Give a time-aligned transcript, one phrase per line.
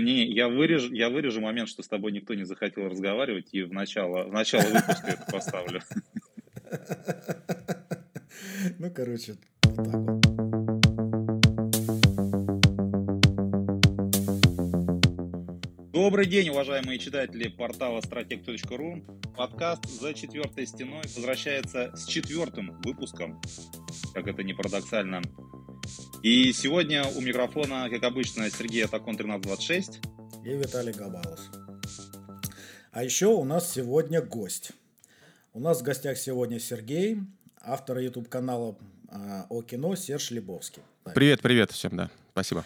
[0.00, 3.72] Не, я вырежу, я вырежу момент, что с тобой никто не захотел разговаривать, и в
[3.72, 5.82] начало, в начало выпуска это поставлю.
[8.78, 10.18] Ну, короче, вот так вот.
[15.92, 19.04] Добрый день, уважаемые читатели портала стратег.ру.
[19.36, 23.40] Подкаст «За четвертой стеной» возвращается с четвертым выпуском,
[24.14, 25.22] как это не парадоксально.
[26.22, 30.00] И сегодня у микрофона, как обычно, Сергей Атакон 1326.
[30.44, 31.48] И Виталий Габалус.
[32.90, 34.72] А еще у нас сегодня гость.
[35.52, 37.18] У нас в гостях сегодня Сергей,
[37.60, 38.76] автор YouTube-канала
[39.08, 40.82] а, о кино Серж Лебовский.
[41.14, 42.10] Привет, привет всем, да.
[42.32, 42.64] Спасибо.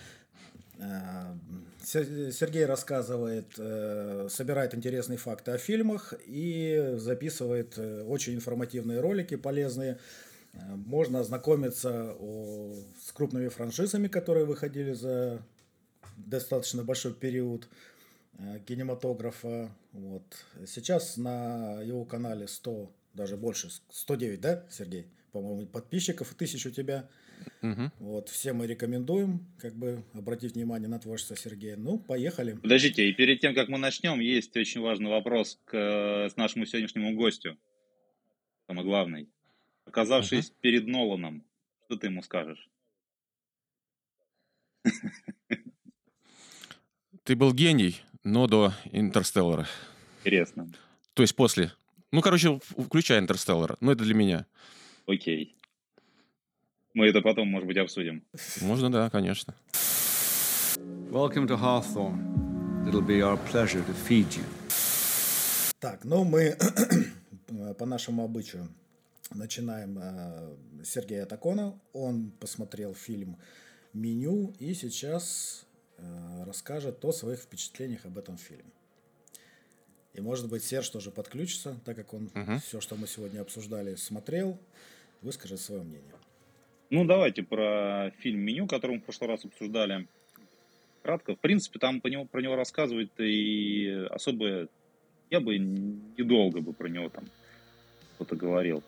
[0.80, 1.37] А,
[1.84, 9.98] Сергей рассказывает, э, собирает интересные факты о фильмах и записывает э, очень информативные ролики, полезные.
[10.52, 12.16] Э, можно ознакомиться
[13.01, 15.42] с крупными франшизами, которые выходили за
[16.16, 17.69] достаточно большой период
[18.66, 19.70] кинематографа.
[19.92, 20.23] Вот.
[20.66, 25.06] Сейчас на его канале 100, даже больше, 109, да, Сергей?
[25.33, 27.08] По-моему, подписчиков, тысяч у тебя.
[27.62, 27.91] Угу.
[27.98, 31.77] Вот, всем мы рекомендуем, как бы, обратить внимание на творчество Сергея.
[31.77, 32.55] Ну, поехали.
[32.55, 36.67] Подождите, и перед тем, как мы начнем, есть очень важный вопрос к э, с нашему
[36.67, 37.56] сегодняшнему гостю.
[38.67, 39.28] Самый главный.
[39.84, 40.56] Оказавшись угу.
[40.61, 41.44] перед Ноланом,
[41.84, 42.69] что ты ему скажешь?
[47.24, 49.69] Ты был гений, но до Интерстеллара.
[50.20, 50.69] Интересно.
[51.14, 51.72] То есть после.
[52.11, 53.77] Ну, короче, включая Интерстеллара.
[53.80, 54.47] Ну, это для меня.
[55.06, 55.56] Окей.
[56.94, 58.24] Мы это потом, может быть, обсудим.
[58.61, 59.55] Можно, да, конечно.
[61.11, 62.86] Welcome to Hawthorne.
[62.86, 64.44] It'll be our pleasure to feed you.
[65.78, 66.56] Так, ну мы
[67.78, 68.69] по нашему обычаю
[69.34, 71.78] начинаем э, с Сергея Такона.
[71.92, 73.36] Он посмотрел фильм
[73.92, 75.66] «Меню» и сейчас
[75.98, 78.70] э, расскажет о своих впечатлениях об этом фильме.
[80.14, 82.61] И, может быть, Серж тоже подключится, так как он uh-huh.
[82.61, 84.58] все, что мы сегодня обсуждали, смотрел,
[85.23, 86.14] выскажет свое мнение.
[86.90, 90.07] Ну, давайте про фильм «Меню», который мы в прошлый раз обсуждали.
[91.02, 91.34] Кратко.
[91.34, 94.68] В принципе, там по него, про него рассказывать и особо...
[95.30, 97.24] Я бы недолго бы про него там
[98.17, 98.83] что-то говорил.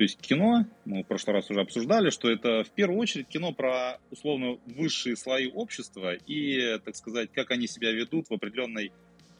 [0.00, 3.52] То есть кино, мы в прошлый раз уже обсуждали, что это в первую очередь кино
[3.52, 8.92] про условно высшие слои общества и, так сказать, как они себя ведут в определенной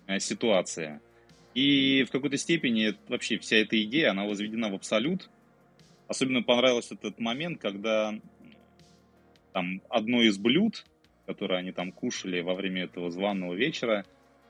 [0.07, 1.01] э, ситуации.
[1.55, 5.31] И в какой-то степени вообще вся эта идея, она возведена в абсолют,
[6.09, 8.13] Особенно понравился этот момент, когда
[9.55, 10.85] там одно из блюд,
[11.25, 14.05] которое они там кушали во время этого званого вечера,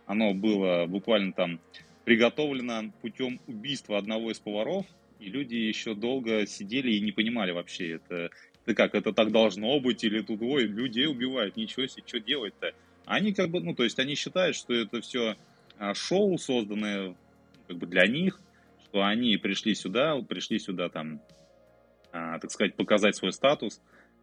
[0.06, 1.60] оно было буквально там
[2.04, 4.86] приготовлено путем убийства одного из поваров,
[5.20, 8.30] и люди еще долго сидели и не понимали вообще, это,
[8.64, 12.72] это как, это так должно быть, или тут, ой, людей убивают, ничего себе, что делать-то?
[13.04, 15.36] Они как бы, ну, то есть они считают, что это все
[15.78, 17.14] а, шоу, созданное
[17.68, 18.40] как бы для них,
[18.84, 21.20] что они пришли сюда, пришли сюда там
[22.12, 23.80] а, так сказать, показать свой статус.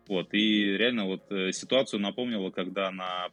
[0.07, 3.27] Вот, и реально вот э, ситуацию напомнила, когда на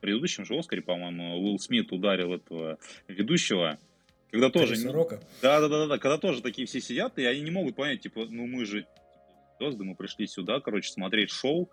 [0.00, 2.78] предыдущем же Оскаре, по-моему, Уилл Смит ударил этого
[3.08, 3.78] ведущего,
[4.32, 4.74] когда тоже...
[5.42, 8.26] Да, да, да, да, когда тоже такие все сидят, и они не могут понять, типа,
[8.28, 8.86] ну мы же
[9.60, 11.70] звезды, мы пришли сюда, короче, смотреть шоу,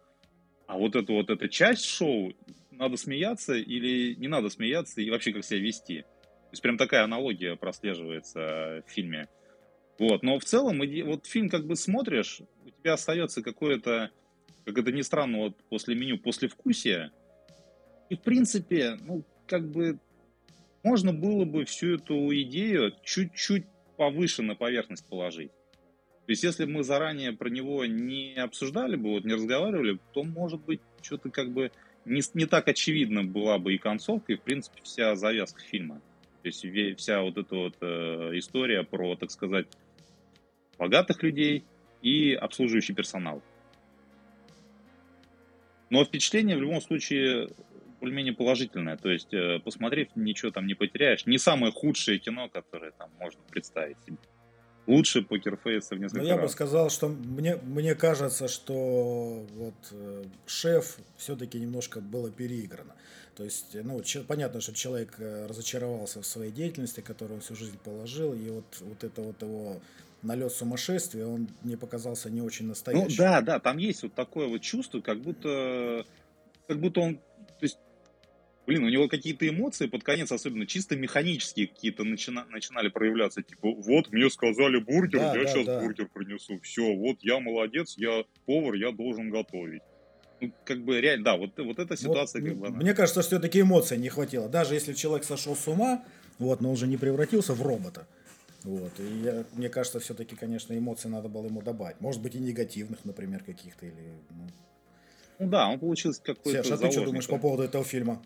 [0.68, 2.34] а вот эту вот эта часть шоу,
[2.72, 6.02] надо смеяться или не надо смеяться, и вообще как себя вести.
[6.02, 9.30] То есть прям такая аналогия прослеживается в фильме.
[9.98, 14.12] Вот, но в целом, вот фильм как бы смотришь, у тебя остается какое-то,
[14.66, 17.12] как это ни странно, вот после меню, после вкусия.
[18.10, 19.98] И в принципе, ну, как бы
[20.84, 23.66] можно было бы всю эту идею чуть-чуть
[23.98, 25.52] повыше на поверхность положить.
[26.26, 30.24] То есть, если бы мы заранее про него не обсуждали бы, вот не разговаривали, то,
[30.24, 31.72] может быть, что-то как бы
[32.06, 36.02] не, не так очевидно была бы и концовка, и, в принципе, вся завязка фильма.
[36.44, 36.66] То есть,
[37.00, 39.68] вся вот эта вот э, история про, так сказать,
[40.78, 41.66] богатых людей
[42.02, 43.42] и обслуживающий персонал.
[45.90, 47.50] Но впечатление в любом случае
[48.00, 48.98] более-менее положительное.
[48.98, 51.26] То есть, э, посмотрев, ничего там не потеряешь.
[51.26, 54.18] Не самое худшее кино, которое там можно представить себе.
[54.88, 56.46] Лучше покерфейса в несколько Но я раз.
[56.46, 62.96] бы сказал, что мне, мне кажется, что вот э, шеф все-таки немножко было переиграно.
[63.36, 67.56] То есть, ну, че, понятно, что человек э, разочаровался в своей деятельности, которую он всю
[67.56, 69.80] жизнь положил, и вот, вот это вот его
[70.24, 73.08] налет сумасшествия, он мне показался не очень настоящим.
[73.08, 76.06] Ну да, да, там есть вот такое вот чувство, как будто,
[76.68, 77.20] как будто он,
[78.70, 83.72] блин, у него какие-то эмоции под конец, особенно чисто механические какие-то начина, начинали проявляться, типа,
[83.72, 85.82] вот мне сказали бургер, да, я да, сейчас да.
[85.82, 89.82] бургер принесу, все, вот я молодец, я повар, я должен готовить.
[90.40, 92.68] Ну, как бы реально, да, вот, вот эта ситуация вот, как бы...
[92.68, 92.78] Она...
[92.78, 94.48] Мне кажется, что все-таки эмоций не хватило.
[94.48, 96.04] Даже если человек сошел с ума,
[96.38, 98.08] вот, но он же не превратился в робота.
[98.64, 98.92] Вот.
[99.00, 102.00] И я, мне кажется, все-таки, конечно, эмоций надо было ему добавить.
[102.02, 103.88] Может быть, и негативных, например, каких-то.
[103.88, 104.48] Или, ну...
[105.40, 108.22] ну да, он получился какой-то Серж, а ты что думаешь по поводу этого фильма?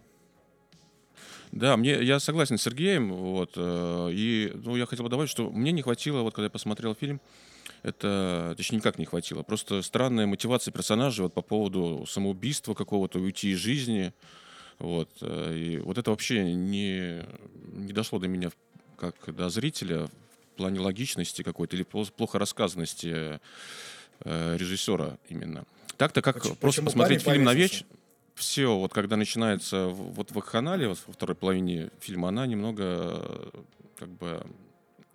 [1.54, 5.52] Да, мне, я согласен с Сергеем, вот, э, и, ну, я хотел бы добавить, что
[5.52, 7.22] мне не хватило, вот, когда я посмотрел фильм,
[7.84, 13.52] это, точнее, никак не хватило, просто странная мотивация персонажа вот по поводу самоубийства какого-то, уйти
[13.52, 14.14] из жизни,
[14.80, 17.24] вот, э, и вот это вообще не,
[17.68, 18.50] не дошло до меня
[18.98, 23.40] как до зрителя в плане логичности какой-то или плохо рассказанности
[24.22, 25.66] э, режиссера именно.
[25.98, 27.86] Так-то как почему, просто почему посмотреть фильм на вечер
[28.36, 33.52] все, вот когда начинается вот в канале во второй половине фильма, она немного
[33.98, 34.46] как бы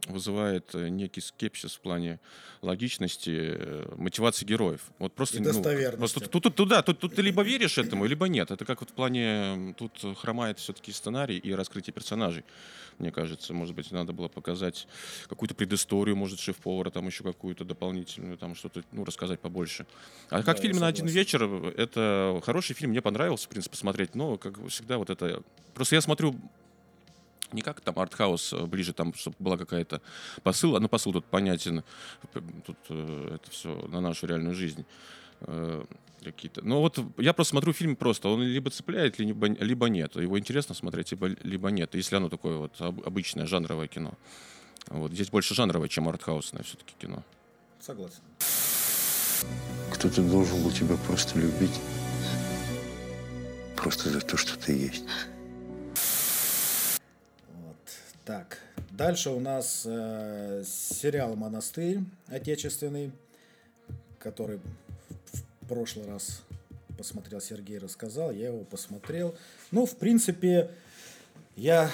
[0.07, 2.21] вызывает э, некий скепсис в плане
[2.63, 4.81] логичности, э, мотивации героев.
[4.99, 5.63] Вот просто, ну,
[5.97, 8.51] просто тут, тут, тут, да, тут, тут ты либо веришь этому, либо нет.
[8.51, 12.45] Это как вот в плане тут хромает все-таки сценарий и раскрытие персонажей.
[12.99, 14.89] Мне кажется, может быть, надо было показать
[15.29, 19.87] какую-то предысторию, может, шеф-повара, там еще какую-то дополнительную, там что-то, ну, рассказать побольше.
[20.31, 21.45] А как да, фильм на один вечер,
[21.77, 25.43] это хороший фильм, мне понравился, в принципе, смотреть, но, как всегда, вот это...
[25.75, 26.35] Просто я смотрю
[27.53, 30.01] не как там артхаус э, ближе, там, чтобы была какая-то
[30.43, 31.83] посыл, а ну посыл тут понятен,
[32.33, 34.85] тут э, это все на нашу реальную жизнь
[35.41, 35.85] э,
[36.23, 36.63] какие-то.
[36.63, 40.17] Но вот я просто смотрю фильм просто, он либо цепляет, либо, либо нет.
[40.17, 44.15] Его интересно смотреть, либо, либо нет, если оно такое вот обычное жанровое кино.
[44.89, 47.23] Вот здесь больше жанровое, чем артхаусное все-таки кино.
[47.81, 48.23] Согласен.
[49.93, 51.81] Кто-то должен был тебя просто любить.
[53.77, 55.05] Просто за то, что ты есть.
[58.29, 58.59] Так,
[58.91, 63.11] дальше у нас э, сериал «Монастырь» отечественный,
[64.19, 64.61] который
[65.63, 66.43] в прошлый раз
[66.99, 69.35] посмотрел Сергей, рассказал, я его посмотрел.
[69.71, 70.71] Ну, в принципе,
[71.57, 71.91] я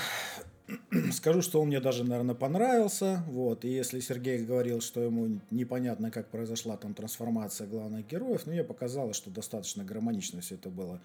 [1.13, 3.23] скажу, что он мне даже, наверное, понравился.
[3.29, 3.65] Вот.
[3.65, 8.65] И если Сергей говорил, что ему непонятно, как произошла там трансформация главных героев, ну, мне
[8.65, 11.01] показалось, что достаточно гармонично все это было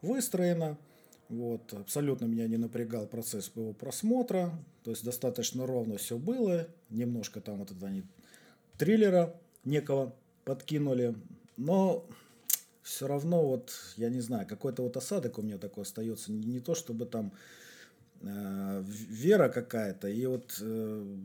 [0.00, 0.78] выстроено.
[1.30, 4.50] Вот, абсолютно меня не напрягал процесс его просмотра,
[4.82, 8.02] то есть достаточно ровно все было, немножко там вот это они
[8.76, 9.32] триллера
[9.64, 10.12] некого
[10.44, 11.14] подкинули,
[11.56, 12.04] но
[12.82, 16.58] все равно вот, я не знаю, какой-то вот осадок у меня такой остается, не, не
[16.58, 17.30] то чтобы там
[18.22, 21.16] э, вера какая-то, и вот, э,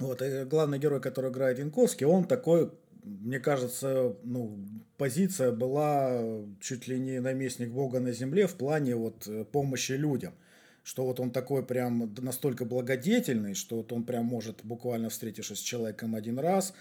[0.00, 2.70] вот и главный герой, который играет Янковский, он такой
[3.04, 4.58] мне кажется, ну,
[4.96, 6.22] позиция была
[6.60, 10.34] чуть ли не наместник Бога на земле в плане вот э, помощи людям.
[10.82, 15.62] Что вот он такой прям настолько благодетельный, что вот он прям может, буквально встретившись с
[15.62, 16.72] человеком один раз,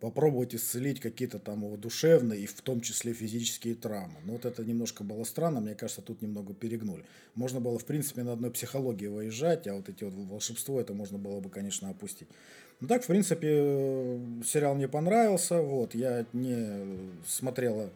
[0.00, 4.16] попробовать исцелить какие-то там его душевные и в том числе физические травмы.
[4.24, 7.04] Но вот это немножко было странно, мне кажется, тут немного перегнули.
[7.34, 11.16] Можно было, в принципе, на одной психологии выезжать, а вот эти вот волшебство, это можно
[11.16, 12.28] было бы, конечно, опустить.
[12.80, 15.60] Ну так, в принципе, сериал мне понравился.
[15.60, 17.90] Вот, я не смотрела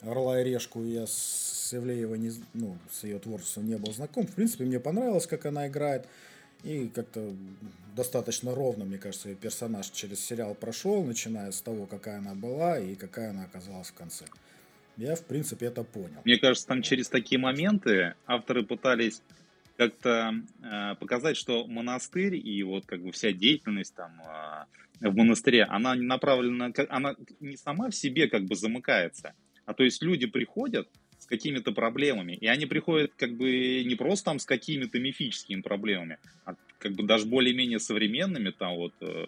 [0.00, 4.26] «Орла и решку», я с Ивлеевой, не, ну, с ее творчеством не был знаком.
[4.26, 6.06] В принципе, мне понравилось, как она играет.
[6.64, 7.32] И как-то
[7.96, 12.78] достаточно ровно, мне кажется, ее персонаж через сериал прошел, начиная с того, какая она была
[12.78, 14.24] и какая она оказалась в конце.
[14.96, 16.20] Я, в принципе, это понял.
[16.24, 19.22] Мне кажется, там через такие моменты авторы пытались
[19.76, 25.64] как-то э, показать, что монастырь и вот как бы вся деятельность там э, в монастыре,
[25.64, 30.88] она направлена, она не сама в себе как бы замыкается, а то есть люди приходят
[31.18, 36.18] с какими-то проблемами, и они приходят как бы не просто там с какими-то мифическими проблемами,
[36.44, 39.24] а как бы даже более-менее современными, там вот э,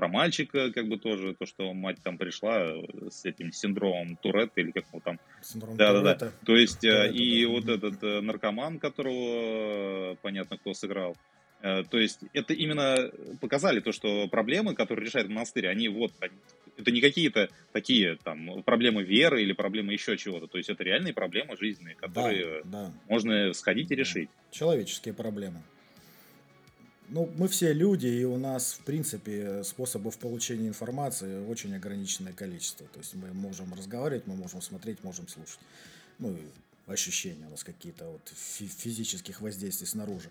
[0.00, 2.72] про мальчика, как бы тоже, то, что мать там пришла
[3.10, 5.20] с этим синдромом Туретта или как его там.
[5.42, 6.24] Синдром да, Туретта.
[6.24, 6.32] да, да.
[6.46, 7.50] То есть, э, Туретта, и да.
[7.50, 11.18] вот этот э, наркоман, которого, понятно, кто сыграл,
[11.60, 13.10] э, то есть это именно
[13.42, 16.32] показали то, что проблемы, которые решает монастырь, они вот, они,
[16.78, 20.46] это не какие-то такие там проблемы веры или проблемы еще чего-то.
[20.46, 22.92] То есть это реальные проблемы жизненные, которые да, да.
[23.06, 24.30] можно сходить и решить.
[24.50, 25.62] Человеческие проблемы.
[27.12, 32.86] Ну, мы все люди, и у нас, в принципе, способов получения информации очень ограниченное количество.
[32.86, 35.58] То есть мы можем разговаривать, мы можем смотреть, можем слушать.
[36.20, 40.30] Ну, и ощущения у нас какие-то вот физических воздействий снаружи.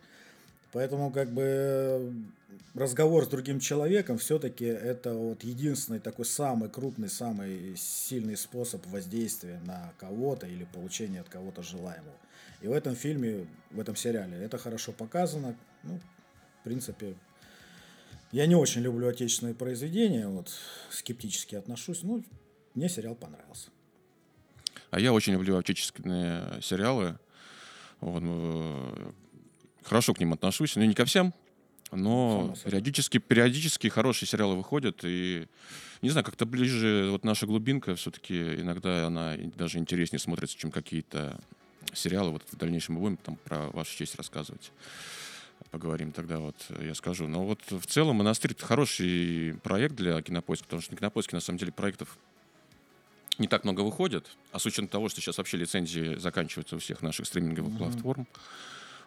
[0.71, 2.13] Поэтому как бы
[2.75, 9.59] разговор с другим человеком все-таки это вот единственный такой самый крупный, самый сильный способ воздействия
[9.65, 12.15] на кого-то или получения от кого-то желаемого.
[12.61, 15.57] И в этом фильме, в этом сериале это хорошо показано.
[15.83, 15.99] Ну,
[16.59, 17.15] в принципе,
[18.31, 20.51] я не очень люблю отечественные произведения, вот
[20.91, 22.21] скептически отношусь, но
[22.75, 23.69] мне сериал понравился.
[24.91, 27.17] А я очень люблю отечественные сериалы.
[28.01, 29.11] Вот, э,
[29.83, 30.75] хорошо к ним отношусь.
[30.75, 31.33] Ну, не ко всем,
[31.91, 34.99] но периодически, периодически хорошие сериалы выходят.
[35.03, 35.47] И,
[36.01, 41.39] не знаю, как-то ближе вот наша глубинка все-таки иногда она даже интереснее смотрится, чем какие-то
[41.93, 42.31] сериалы.
[42.31, 44.71] Вот в дальнейшем мы будем там про вашу честь рассказывать
[45.71, 47.27] поговорим тогда, вот я скажу.
[47.27, 51.41] Но вот в целом «Монастырь»— это хороший проект для Кинопоиска, потому что на Кинопоиске, на
[51.41, 52.17] самом деле, проектов
[53.37, 57.01] не так много выходит, а с учетом того, что сейчас вообще лицензии заканчиваются у всех
[57.01, 57.77] наших стриминговых mm-hmm.
[57.77, 58.27] платформ,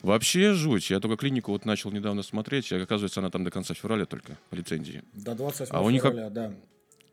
[0.03, 0.91] Вообще жуть.
[0.91, 4.37] Я только клинику вот начал недавно смотреть, и оказывается, она там до конца февраля только
[4.51, 5.05] по лицензии.
[5.13, 6.53] До 28 а у них февраля, да.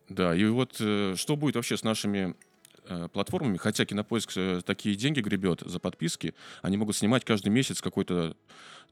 [0.10, 2.36] Да, и вот э, что будет вообще с нашими
[2.86, 7.80] э, платформами, хотя Кинопоиск э, такие деньги гребет за подписки, они могут снимать каждый месяц
[7.80, 8.36] какой-то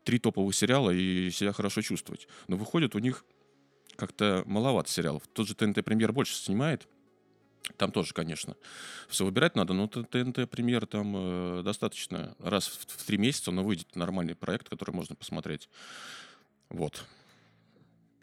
[0.08, 2.30] три топовых сериала и себя хорошо чувствовать.
[2.48, 3.26] Но выходит у них
[3.98, 5.24] как-то маловато сериалов.
[5.34, 6.88] Тот же ТНТ Премьер больше снимает,
[7.76, 8.56] там тоже, конечно,
[9.10, 12.34] все выбирать надо, но ТНТ премьер там э, достаточно.
[12.40, 15.68] Раз в, в три месяца, но выйдет нормальный проект, который можно посмотреть.
[16.70, 17.04] Вот.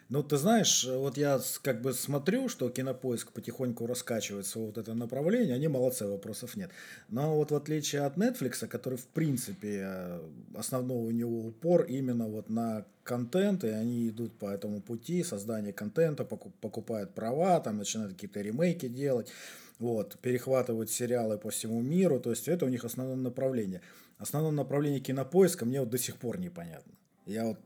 [0.07, 5.55] Ну, ты знаешь, вот я как бы смотрю, что кинопоиск потихоньку раскачивается вот это направление,
[5.55, 6.69] они молодцы, вопросов нет.
[7.09, 10.19] Но вот в отличие от Netflix, который в принципе э,
[10.53, 15.73] основной у него упор именно вот на контент, и они идут по этому пути создания
[15.73, 19.31] контента, покупают права, там начинают какие-то ремейки делать,
[19.79, 23.81] вот, перехватывают сериалы по всему миру, то есть это у них основное направление.
[24.19, 26.93] Основное направление кинопоиска мне вот до сих пор непонятно.
[27.25, 27.57] Я вот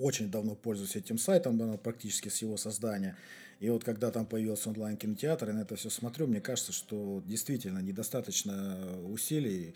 [0.00, 3.16] очень давно пользуюсь этим сайтом, да, практически с его создания.
[3.60, 7.78] И вот когда там появился онлайн-кинотеатр, и на это все смотрю, мне кажется, что действительно
[7.78, 8.76] недостаточно
[9.08, 9.74] усилий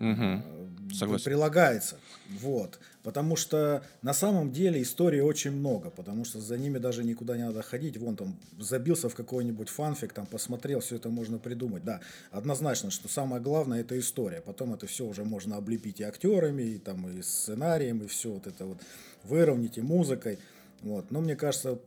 [0.00, 0.94] Угу.
[0.94, 1.24] Согласен.
[1.24, 1.96] прилагается.
[2.40, 2.80] Вот.
[3.02, 7.44] Потому что на самом деле истории очень много, потому что за ними даже никуда не
[7.44, 7.96] надо ходить.
[7.96, 11.84] Вон там забился в какой-нибудь фанфик, там посмотрел, все это можно придумать.
[11.84, 14.40] Да, однозначно, что самое главное это история.
[14.40, 18.46] Потом это все уже можно облепить и актерами, и там и сценарием, и все вот
[18.46, 18.78] это вот
[19.24, 20.38] выровнять и музыкой.
[20.82, 21.10] Вот.
[21.10, 21.78] Но мне кажется,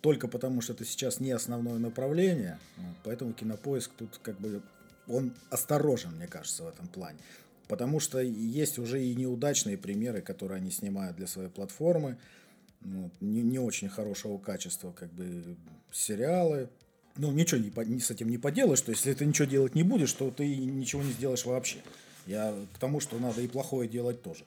[0.00, 2.58] только потому, что это сейчас не основное направление,
[3.04, 4.62] поэтому кинопоиск тут как бы
[5.08, 7.18] он осторожен, мне кажется, в этом плане.
[7.70, 12.18] Потому что есть уже и неудачные примеры, которые они снимают для своей платформы.
[12.80, 15.56] Вот, не, не очень хорошего качества, как бы
[15.92, 16.68] сериалы.
[17.16, 18.80] Ну, ничего не, не, с этим не поделаешь.
[18.80, 21.76] То есть, если ты ничего делать не будешь, то ты ничего не сделаешь вообще.
[22.26, 24.42] Я к тому, что надо и плохое делать тоже.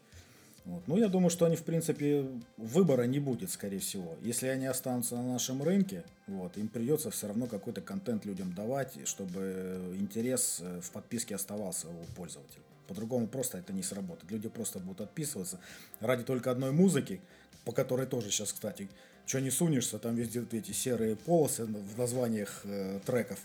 [0.65, 0.84] Вот.
[0.88, 2.25] Ну, я думаю, что они, в принципе,
[2.58, 4.18] выбора не будет, скорее всего.
[4.22, 8.98] Если они останутся на нашем рынке, вот, им придется все равно какой-то контент людям давать,
[9.06, 12.63] чтобы интерес э, в подписке оставался у пользователя.
[12.88, 14.32] По-другому просто это не сработает.
[14.32, 15.60] Люди просто будут отписываться
[16.00, 17.22] ради только одной музыки,
[17.66, 18.90] по которой тоже сейчас, кстати,
[19.25, 23.40] что не сунешься, там везде эти серые полосы в названиях э, треков.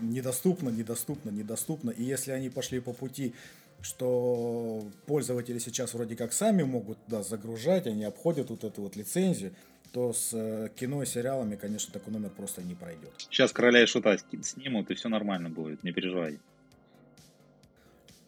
[0.00, 1.90] Недоступно, недоступно, недоступно.
[1.90, 3.34] И если они пошли по пути
[3.82, 9.54] что пользователи сейчас вроде как сами могут да, загружать, они обходят вот эту вот лицензию,
[9.92, 13.12] то с э, кино и сериалами, конечно, такой номер просто не пройдет.
[13.18, 16.38] Сейчас короля и шута снимут, и все нормально будет, не переживай.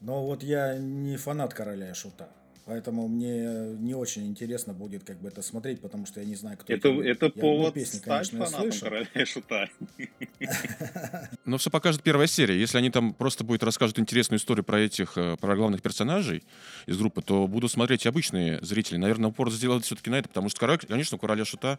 [0.00, 2.28] Но вот я не фанат короля и шута.
[2.68, 3.46] Поэтому мне
[3.78, 6.88] не очень интересно будет как бы это смотреть, потому что я не знаю, кто это.
[6.88, 9.70] Это, это я повод песни, стать конечно, фанатом короля и шута.
[11.46, 12.60] Но все покажет первая серия.
[12.60, 16.44] Если они там просто будет расскажут интересную историю про этих, э, про главных персонажей
[16.84, 18.98] из группы, то будут смотреть обычные зрители.
[18.98, 21.78] Наверное, упор сделать все-таки на это, потому что, конечно, у короля шута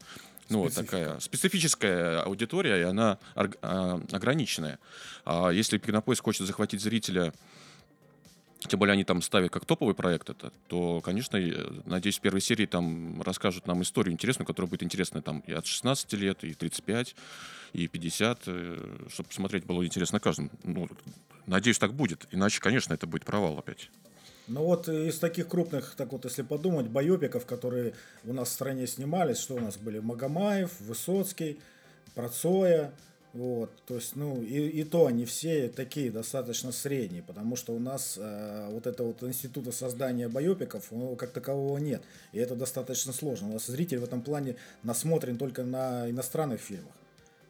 [0.49, 4.79] ну, вот такая специфическая аудитория, и она а, ограниченная.
[5.23, 7.31] А если Кинопоиск хочет захватить зрителя
[8.67, 11.39] тем более они там ставят как топовый проект это, то, конечно,
[11.85, 15.65] надеюсь, в первой серии там расскажут нам историю интересную, которая будет интересна там и от
[15.65, 17.15] 16 лет, и 35,
[17.73, 20.49] и 50, э, чтобы посмотреть было интересно каждому.
[20.63, 20.89] Ну,
[21.45, 22.27] надеюсь, так будет.
[22.31, 23.89] Иначе, конечно, это будет провал опять.
[24.47, 27.93] Ну вот из таких крупных, так вот если подумать, байопиков, которые
[28.25, 29.99] у нас в стране снимались, что у нас были?
[29.99, 31.59] Магомаев, Высоцкий,
[32.15, 32.91] Процоя,
[33.39, 37.79] вот, то есть, ну, и, и то они все такие достаточно средние, потому что у
[37.79, 42.01] нас э, вот это вот института создания байопиков, ну, как такового нет.
[42.33, 43.47] И это достаточно сложно.
[43.47, 46.91] У нас зритель в этом плане насмотрен только на иностранных фильмах.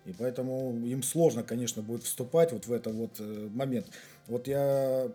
[0.06, 3.88] И поэтому им сложно, конечно, будет вступать вот в этот вот э, момент.
[4.28, 5.12] Вот я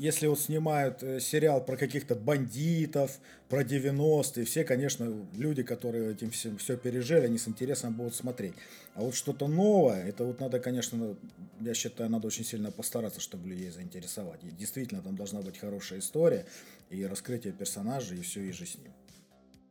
[0.00, 6.30] если вот снимают э, сериал про каких-то бандитов, про 90-е, все, конечно, люди, которые этим
[6.30, 8.54] всем все пережили, они с интересом будут смотреть.
[8.94, 11.14] А вот что-то новое, это вот надо, конечно,
[11.60, 14.42] я считаю, надо очень сильно постараться, чтобы людей заинтересовать.
[14.42, 16.46] И действительно, там должна быть хорошая история
[16.88, 18.94] и раскрытие персонажей, и все, и же с ним.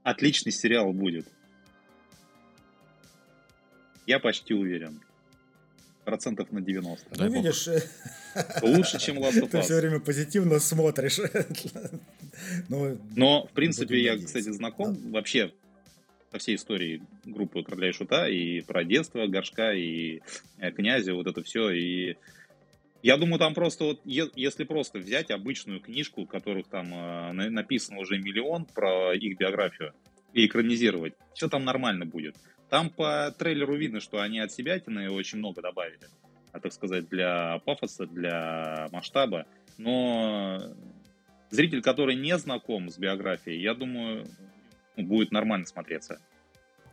[0.03, 1.25] Отличный сериал будет.
[4.05, 5.01] Я почти уверен.
[6.05, 7.07] Процентов на 90.
[7.11, 7.81] Ну, Дай видишь, э,
[8.63, 9.79] Лучше, чем Last of ты все Us.
[9.81, 11.19] время позитивно смотришь.
[12.69, 14.39] Ну, Но, в принципе, я, надеяться.
[14.39, 15.51] кстати, знаком вообще
[16.31, 20.21] со всей историей группы «Короля и Шута» и про детство Горшка, и
[20.59, 21.71] э, Князя, вот это все.
[21.71, 22.15] И
[23.01, 27.99] я думаю, там просто вот, если просто взять обычную книжку, которых там э, на- написано
[27.99, 29.93] уже миллион про их биографию,
[30.33, 32.35] и экранизировать, все там нормально будет.
[32.69, 34.79] Там по трейлеру видно, что они от себя
[35.11, 36.07] очень много добавили,
[36.51, 39.45] а, так сказать, для пафоса, для масштаба.
[39.77, 40.61] Но
[41.49, 44.27] зритель, который не знаком с биографией, я думаю,
[44.95, 46.19] ну, будет нормально смотреться.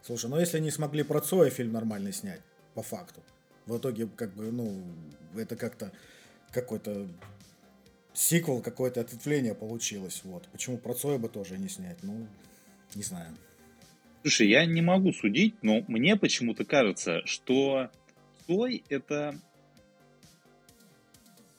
[0.03, 2.41] Слушай, ну если не смогли про Цоя фильм нормальный снять,
[2.75, 3.21] по факту,
[3.67, 4.83] в итоге, как бы, ну,
[5.37, 5.93] это как-то
[6.53, 7.07] какой-то
[8.15, 10.23] сиквел, какое-то ответвление получилось.
[10.25, 10.49] Вот.
[10.53, 12.03] Почему про Цоя бы тоже не снять?
[12.03, 12.27] Ну,
[12.95, 13.37] не знаю.
[14.23, 17.91] Слушай, я не могу судить, но мне почему-то кажется, что
[18.47, 19.39] Цой это...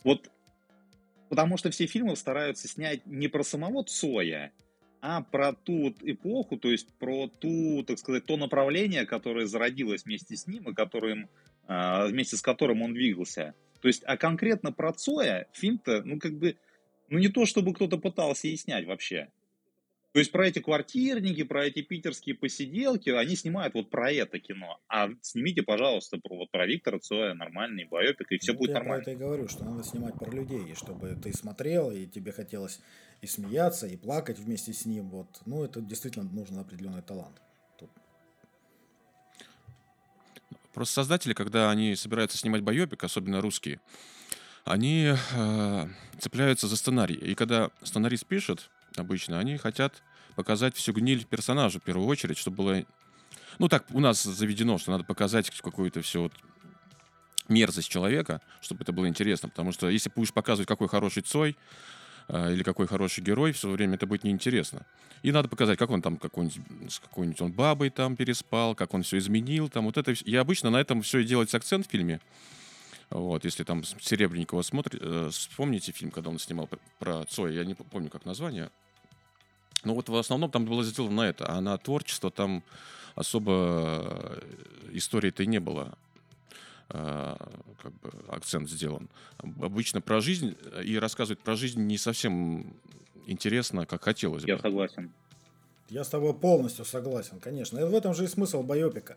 [0.03, 0.29] Вот
[1.29, 4.51] потому что все фильмы стараются снять не про самого Цоя,
[5.01, 10.35] а про ту эпоху, то есть про ту, так сказать, то направление, которое зародилось вместе
[10.35, 11.29] с ним и которым,
[11.67, 13.53] а, вместе с которым он двигался.
[13.81, 16.57] То есть, а конкретно про Цоя фильм-то, ну, как бы,
[17.09, 19.29] ну, не то, чтобы кто-то пытался и снять вообще.
[20.17, 24.79] То есть про эти квартирники, про эти питерские посиделки, они снимают вот про это кино.
[24.87, 28.75] А снимите, пожалуйста, про, вот про Виктора Цоя нормальный байопик, и все Вот будет я
[28.77, 29.03] нормально.
[29.03, 32.31] про это и говорю, что надо снимать про людей, и чтобы ты смотрел, и тебе
[32.31, 32.79] хотелось
[33.21, 35.11] и смеяться, и плакать вместе с ним.
[35.11, 35.27] Вот.
[35.45, 37.39] Ну, это действительно нужен определенный талант.
[37.77, 37.91] Тут
[40.73, 43.79] Просто создатели, когда они собираются снимать байопик, особенно русские,
[44.65, 47.13] они э, цепляются за сценарий.
[47.13, 50.01] И когда сценарист пишет, обычно, они хотят
[50.37, 52.85] показать всю гниль персонажа в первую очередь, чтобы было...
[53.57, 56.33] Ну, так у нас заведено, что надо показать какую-то всю вот
[57.49, 59.49] мерзость человека, чтобы это было интересно.
[59.49, 61.57] Потому что если будешь показывать, какой хороший Цой
[62.27, 64.85] э, или какой хороший герой, все время это будет неинтересно.
[65.23, 69.01] И надо показать, как он там какой-нибудь, с какой-нибудь он бабой там переспал, как он
[69.01, 69.69] все изменил.
[69.69, 72.21] Там, вот это, и обычно на этом все и делается акцент в фильме.
[73.09, 77.65] Вот, если там Серебренникова смотрит, э, вспомните фильм, когда он снимал пр- про Цоя, я
[77.65, 78.69] не помню, как название.
[79.83, 82.63] Но вот в основном там было сделано на это, а на творчество там
[83.15, 84.41] особо э,
[84.93, 85.97] истории-то и не было.
[86.89, 87.35] э,
[87.81, 89.07] Как бы акцент сделан.
[89.37, 92.73] Об- Обычно про жизнь э, и рассказывать про жизнь не совсем
[93.27, 94.49] интересно, как хотелось бы.
[94.49, 95.11] Я согласен.
[95.89, 97.79] Я с тобой полностью согласен, конечно.
[97.79, 99.15] И в этом же и смысл байопика.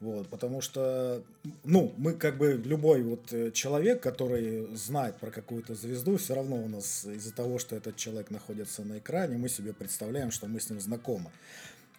[0.00, 1.22] Вот, потому что,
[1.62, 6.56] ну, мы как бы любой вот э, человек, который знает про какую-то звезду, все равно
[6.56, 10.58] у нас из-за того, что этот человек находится на экране, мы себе представляем, что мы
[10.58, 11.30] с ним знакомы.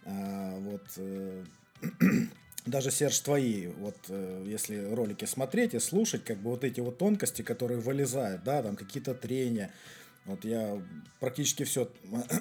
[0.06, 1.44] А, вот э,
[2.66, 6.98] даже Серж твои, вот э, если ролики смотреть и слушать, как бы вот эти вот
[6.98, 9.72] тонкости, которые вылезают, да, там какие-то трения.
[10.26, 10.82] Вот я
[11.20, 11.88] практически все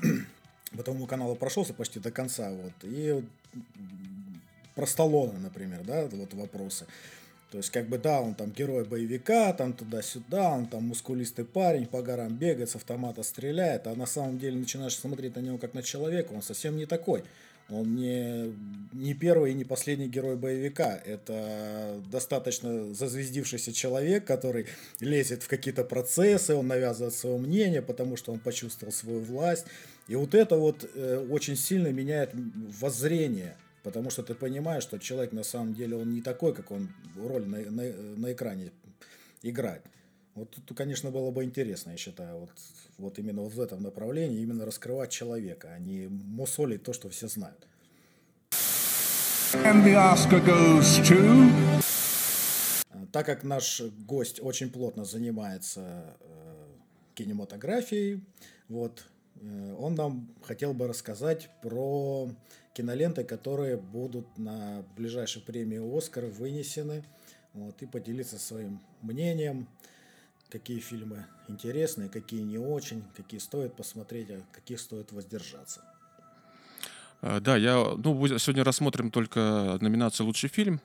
[0.75, 3.23] по тому каналу прошелся почти до конца, вот, и
[4.80, 6.86] про Сталлоне, например, да, вот вопросы.
[7.50, 11.84] То есть, как бы, да, он там герой боевика, там туда-сюда, он там мускулистый парень,
[11.84, 15.74] по горам бегает, с автомата стреляет, а на самом деле начинаешь смотреть на него как
[15.74, 17.24] на человека, он совсем не такой.
[17.68, 18.54] Он не,
[18.94, 20.98] не первый и не последний герой боевика.
[21.04, 24.66] Это достаточно зазвездившийся человек, который
[24.98, 29.66] лезет в какие-то процессы, он навязывает свое мнение, потому что он почувствовал свою власть.
[30.08, 32.30] И вот это вот э, очень сильно меняет
[32.80, 33.56] воззрение.
[33.82, 37.46] Потому что ты понимаешь, что человек на самом деле он не такой, как он роль
[37.46, 37.82] на, на,
[38.16, 38.72] на экране
[39.42, 39.82] играет.
[40.34, 42.50] Вот тут, конечно, было бы интересно, я считаю, вот,
[42.98, 47.28] вот именно вот в этом направлении, именно раскрывать человека, а не мусолить то, что все
[47.28, 47.66] знают.
[49.52, 51.50] And the Oscar goes to.
[53.12, 56.66] Так как наш гость очень плотно занимается э,
[57.14, 58.22] кинематографией,
[58.68, 59.04] вот,
[59.40, 62.30] э, он нам хотел бы рассказать про
[62.74, 67.04] киноленты, которые будут на ближайшей премии «Оскар» вынесены,
[67.52, 69.66] вот, и поделиться своим мнением,
[70.50, 75.83] какие фильмы интересные, какие не очень, какие стоит посмотреть, а каких стоит воздержаться.
[77.22, 80.80] Э, Да, я, ну, сегодня рассмотрим только номинацию «Лучший фильм».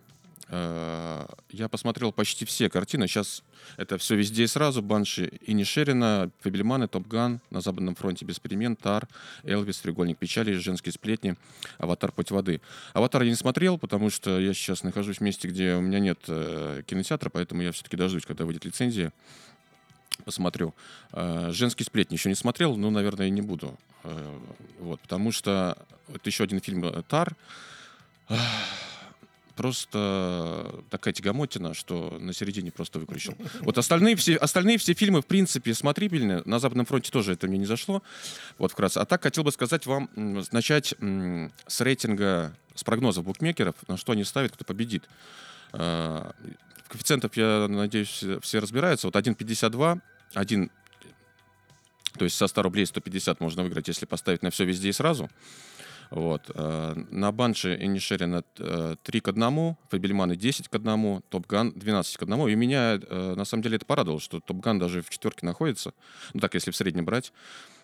[0.49, 3.08] Э, Я посмотрел почти все картины.
[3.08, 3.43] Сейчас
[3.77, 4.81] это все везде и сразу.
[4.81, 9.08] Банши и Нишерина, Фабельманы, Топган, На Западном фронте без перемен, Тар,
[9.43, 11.36] Элвис, Треугольник печали, Женские сплетни,
[11.77, 12.62] Аватар Путь воды.
[12.93, 16.19] Аватар я не смотрел, потому что я сейчас нахожусь в месте, где у меня нет
[16.27, 19.12] э, кинотеатра, поэтому я все-таки дождусь, когда выйдет лицензия.
[20.25, 20.73] Посмотрю.
[21.12, 23.77] Э, Женские сплетни еще не смотрел, но, наверное, и не буду.
[24.79, 25.75] Вот, потому что
[26.10, 27.36] это еще один фильм Тар.
[29.56, 33.38] Просто такая тягомотина, что на середине просто выключил.
[33.62, 36.41] Вот остальные все, остальные все фильмы, в принципе, смотрибельны.
[36.46, 38.04] На Западном фронте тоже это мне не зашло.
[38.58, 39.00] Вот вкратце.
[39.00, 40.10] А так хотел бы сказать вам,
[40.52, 40.94] начать
[41.68, 45.08] с рейтинга, с прогнозов букмекеров, на что они ставят, кто победит.
[45.72, 46.34] А,
[46.89, 49.08] коэффициентов, я надеюсь, все разбираются.
[49.08, 50.02] Вот 1,52,
[50.34, 50.72] 1
[52.18, 55.30] то есть со 100 рублей 150 можно выиграть, если поставить на все везде и сразу.
[56.12, 56.52] Вот.
[56.54, 62.24] Э, на Банши и Нишерина 3 к 1, Фабельманы 10 к 1, Топган 12 к
[62.24, 62.48] 1.
[62.48, 65.94] И меня, э, на самом деле, это порадовало, что Топган даже в четверке находится.
[66.34, 67.32] Ну так, если в среднем брать.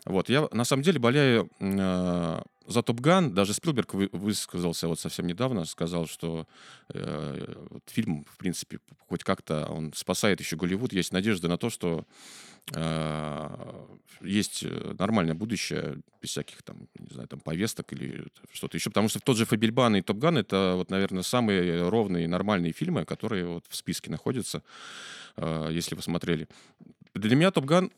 [0.05, 0.29] Вот.
[0.29, 3.33] Я, на самом деле, болею э, за Топган.
[3.33, 6.47] Даже Спилберг вы, высказался вот совсем недавно, сказал, что
[6.93, 7.55] э,
[7.85, 10.93] фильм, в принципе, хоть как-то он спасает еще Голливуд.
[10.93, 12.05] Есть надежда на то, что
[14.23, 18.89] есть э, нормальное будущее без всяких там, не знаю, там повесток или что-то еще.
[18.89, 23.45] Потому что тот же Фабельбан и Топган это вот, наверное, самые ровные нормальные фильмы, которые
[23.45, 24.63] вот в списке находятся,
[25.37, 26.47] а, если вы смотрели.
[27.13, 27.91] Для меня Топган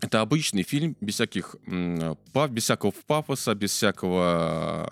[0.00, 4.88] это обычный фильм без всяких без всякого пафоса, без всякого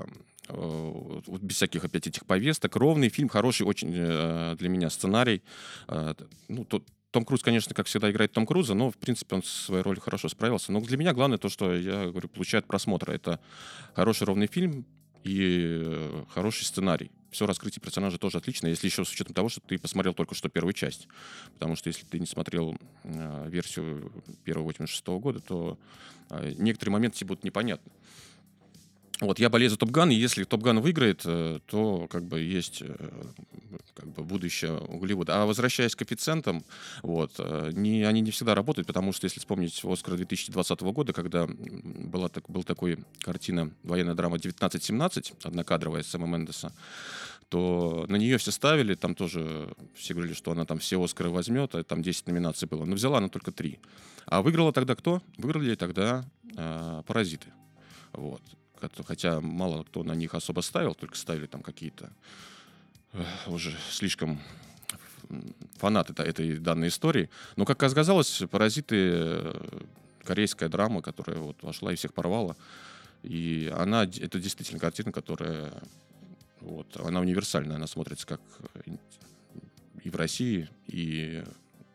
[0.48, 2.74] э, без всяких опять этих повесток.
[2.74, 5.42] Ровный фильм, хороший очень э, для меня сценарий.
[6.48, 6.84] Ну, тут
[7.16, 10.28] том Круз, конечно, как всегда, играет Том Круза, но, в принципе, он своей ролью хорошо
[10.28, 10.70] справился.
[10.70, 13.10] Но для меня главное то, что, я говорю, получает просмотр.
[13.10, 13.40] Это
[13.94, 14.84] хороший ровный фильм
[15.24, 17.10] и э, хороший сценарий.
[17.30, 20.50] Все раскрытие персонажа тоже отлично, если еще с учетом того, что ты посмотрел только что
[20.50, 21.08] первую часть.
[21.54, 24.12] Потому что если ты не смотрел э, версию
[24.44, 25.78] первого 86 -го года, то
[26.28, 27.90] э, некоторые моменты тебе будут непонятны.
[29.20, 32.94] Вот, я болею за Топган, и если Топган выиграет, э, то как бы есть э,
[33.94, 35.42] как бы будущее у Голливуда.
[35.42, 36.62] А возвращаясь к коэффициентам,
[37.02, 41.46] вот, э, не, они не всегда работают, потому что, если вспомнить Оскар 2020 года, когда
[41.48, 46.74] была, так, был такой картина военная драма 1917, однокадровая Сэма Мендеса,
[47.48, 51.74] то на нее все ставили, там тоже все говорили, что она там все Оскары возьмет,
[51.74, 52.84] а там 10 номинаций было.
[52.84, 53.78] Но взяла она только 3.
[54.26, 55.22] А выиграла тогда кто?
[55.38, 57.48] Выиграли тогда э, «Паразиты».
[58.12, 58.42] Вот
[59.06, 62.10] хотя мало кто на них особо ставил, только ставили там какие-то
[63.46, 64.40] уже слишком
[65.78, 67.30] фанаты этой данной истории.
[67.56, 69.80] Но, как оказалось, «Паразиты» э,
[70.22, 72.56] корейская драма, которая вот вошла и всех порвала.
[73.22, 75.72] И она, это действительно картина, которая
[76.60, 78.40] вот, она универсальная, она смотрится как
[80.02, 81.42] и в России, и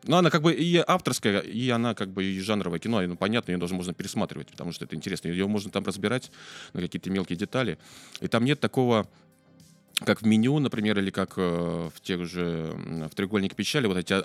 [0.04, 3.16] ну, она как бы и авторская, и она как бы и жанровое кино, и, ну,
[3.16, 5.28] понятно, ее даже можно пересматривать, потому что это интересно.
[5.28, 6.32] Ее можно там разбирать
[6.74, 7.78] на какие-то мелкие детали.
[8.20, 9.08] И там нет такого
[10.06, 12.74] как в меню, например, или как э, в тех же
[13.12, 14.24] в треугольнике печали, вот эти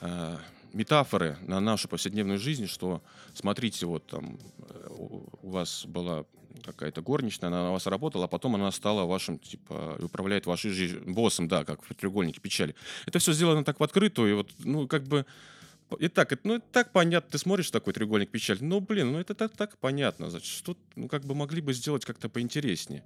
[0.00, 0.36] э,
[0.72, 3.02] метафоры на нашу повседневную жизнь, что
[3.34, 6.24] смотрите, вот там э, у вас была
[6.62, 11.02] какая-то горничная, она на вас работала, а потом она стала вашим, типа, управляет вашей жизнью,
[11.06, 12.74] боссом, да, как в треугольнике печали.
[13.06, 15.26] Это все сделано так в открытую, и вот, ну, как бы,
[15.98, 19.34] и так, ну, это так понятно, ты смотришь такой треугольник печали, ну, блин, ну, это
[19.34, 23.04] так, так понятно, значит, что, ну, как бы могли бы сделать как-то поинтереснее,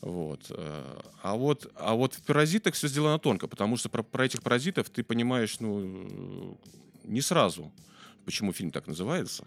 [0.00, 0.46] вот.
[0.50, 4.42] Э, а вот, а вот в «Паразитах» все сделано тонко, потому что про, про этих
[4.42, 6.58] паразитов ты понимаешь, ну,
[7.04, 7.72] не сразу,
[8.24, 9.46] почему фильм так называется,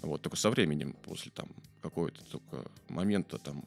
[0.00, 1.48] вот, только со временем, после там
[1.80, 3.64] какого-то только момента там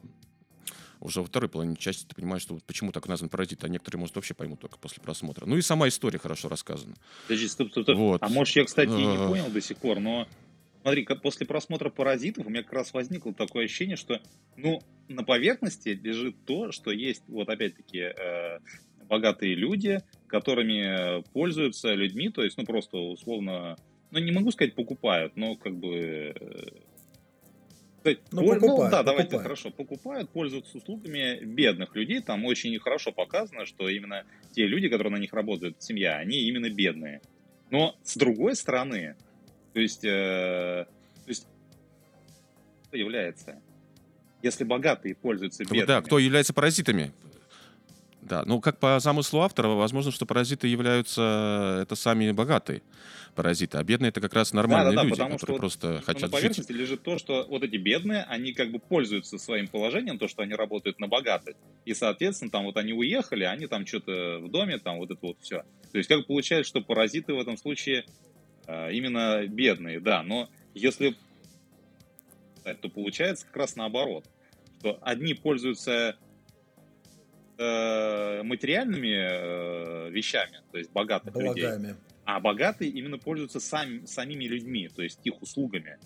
[1.00, 4.00] уже во второй половине части ты понимаешь, что вот почему так назван паразит, а некоторые,
[4.00, 5.46] может, вообще поймут только после просмотра.
[5.46, 6.94] Ну и сама история хорошо рассказана.
[7.26, 7.96] Подожди, стоп, стоп, стоп.
[7.96, 8.22] Вот.
[8.22, 10.26] А может, я, кстати, и не понял до сих пор, но
[10.82, 14.20] смотри, как после просмотра паразитов у меня как раз возникло такое ощущение, что,
[14.56, 18.58] ну, на поверхности лежит то, что есть, вот опять-таки, э,
[19.08, 23.76] богатые люди, которыми пользуются людьми, то есть, ну, просто условно
[24.16, 26.34] ну, не могу сказать покупают, но как бы...
[28.04, 28.54] Э, ну, Пол...
[28.54, 29.42] покупают, ну, да, давайте покупают.
[29.42, 32.22] хорошо, покупают, пользуются услугами бедных людей.
[32.22, 36.70] Там очень хорошо показано, что именно те люди, которые на них работают, семья, они именно
[36.70, 37.20] бедные.
[37.70, 39.16] Но с другой стороны,
[39.74, 41.46] то есть, э, то есть
[42.86, 43.60] кто является?
[44.42, 45.84] Если богатые пользуются бедными...
[45.84, 47.12] Да, кто является паразитами?
[48.22, 52.82] Да, ну как по замыслу автора, возможно, что паразиты являются это сами богатые
[53.36, 56.04] паразиты, а бедные это как раз нормальные да, да, да, люди, которые что просто вот,
[56.04, 56.80] хотят на поверхности жить.
[56.80, 60.54] лежит то, что вот эти бедные, они как бы пользуются своим положением, то, что они
[60.54, 64.98] работают на богатых, и, соответственно, там вот они уехали, они там что-то в доме, там
[64.98, 65.64] вот это вот все.
[65.92, 68.06] То есть как получается, что паразиты в этом случае
[68.66, 71.14] э, именно бедные, да, но если
[72.74, 74.24] то получается как раз наоборот,
[74.80, 76.16] что одни пользуются
[77.58, 81.86] э, материальными э, вещами, то есть богатых Благами.
[81.86, 81.94] людей,
[82.26, 85.96] а богатые именно пользуются сами, самими людьми, то есть их услугами.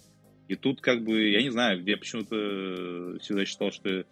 [0.49, 4.05] И тут как бы, я не знаю, я почему-то всегда считал, что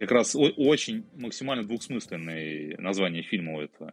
[0.00, 3.92] Как раз очень максимально двухсмысленное название фильма у этого.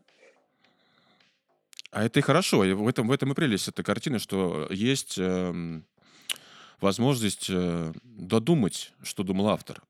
[1.92, 2.64] А это и хорошо.
[2.64, 5.86] И в этом, в этом и прелесть этой картины, что есть эм,
[6.80, 9.82] возможность э, додумать, что думал автор.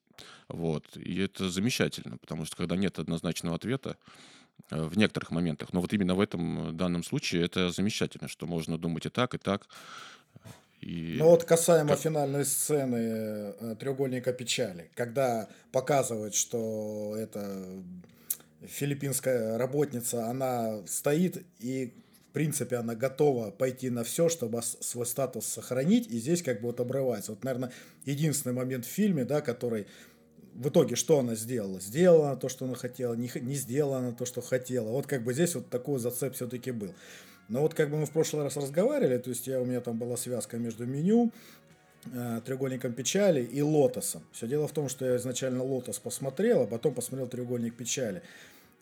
[0.48, 0.98] Вот.
[0.98, 4.35] И это замечательно, потому что когда нет однозначного ответа э,
[4.70, 8.78] в некоторых моментах, но вот именно в этом э, данном случае это замечательно, что можно
[8.78, 9.68] думать и так, и так.
[10.82, 11.16] И...
[11.20, 17.84] Ну вот касаемо финальной сцены э, треугольника печали, когда показывают, что это
[18.62, 21.94] филиппинская работница, она стоит и
[22.30, 26.68] в принципе она готова пойти на все, чтобы свой статус сохранить, и здесь как бы
[26.68, 27.32] вот обрывается.
[27.32, 27.72] Вот, наверное,
[28.04, 29.88] единственный момент в фильме, да, который
[30.56, 31.80] в итоге что она сделала?
[31.80, 34.90] Сделала то, что она хотела, не, не сделала она то, что хотела.
[34.90, 36.94] Вот как бы здесь вот такой зацеп все-таки был.
[37.50, 39.98] Но вот как бы мы в прошлый раз разговаривали, то есть я, у меня там
[39.98, 41.32] была связка между меню,
[42.12, 44.24] э, треугольником печали и лотосом.
[44.32, 48.24] Все дело в том, что я изначально лотос посмотрел, а потом посмотрел треугольник печали.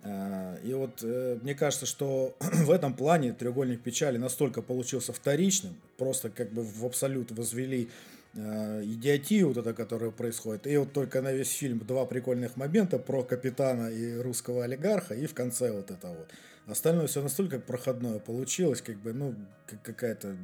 [0.03, 5.75] А, И вот э, мне кажется, что в этом плане треугольник печали настолько получился вторичным,
[5.97, 7.89] просто как бы в абсолют возвели
[8.35, 10.67] э, идиотию вот это, которая происходит.
[10.67, 15.25] И вот только на весь фильм два прикольных момента про капитана и русского олигарха, и
[15.25, 16.27] в конце вот это вот.
[16.67, 20.37] Остальное все настолько проходное получилось, как бы, ну, как какая-то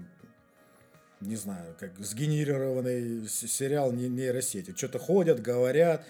[1.21, 4.73] не знаю, как сгенерированный сериал не- нейросети.
[4.75, 6.05] Что-то ходят, говорят,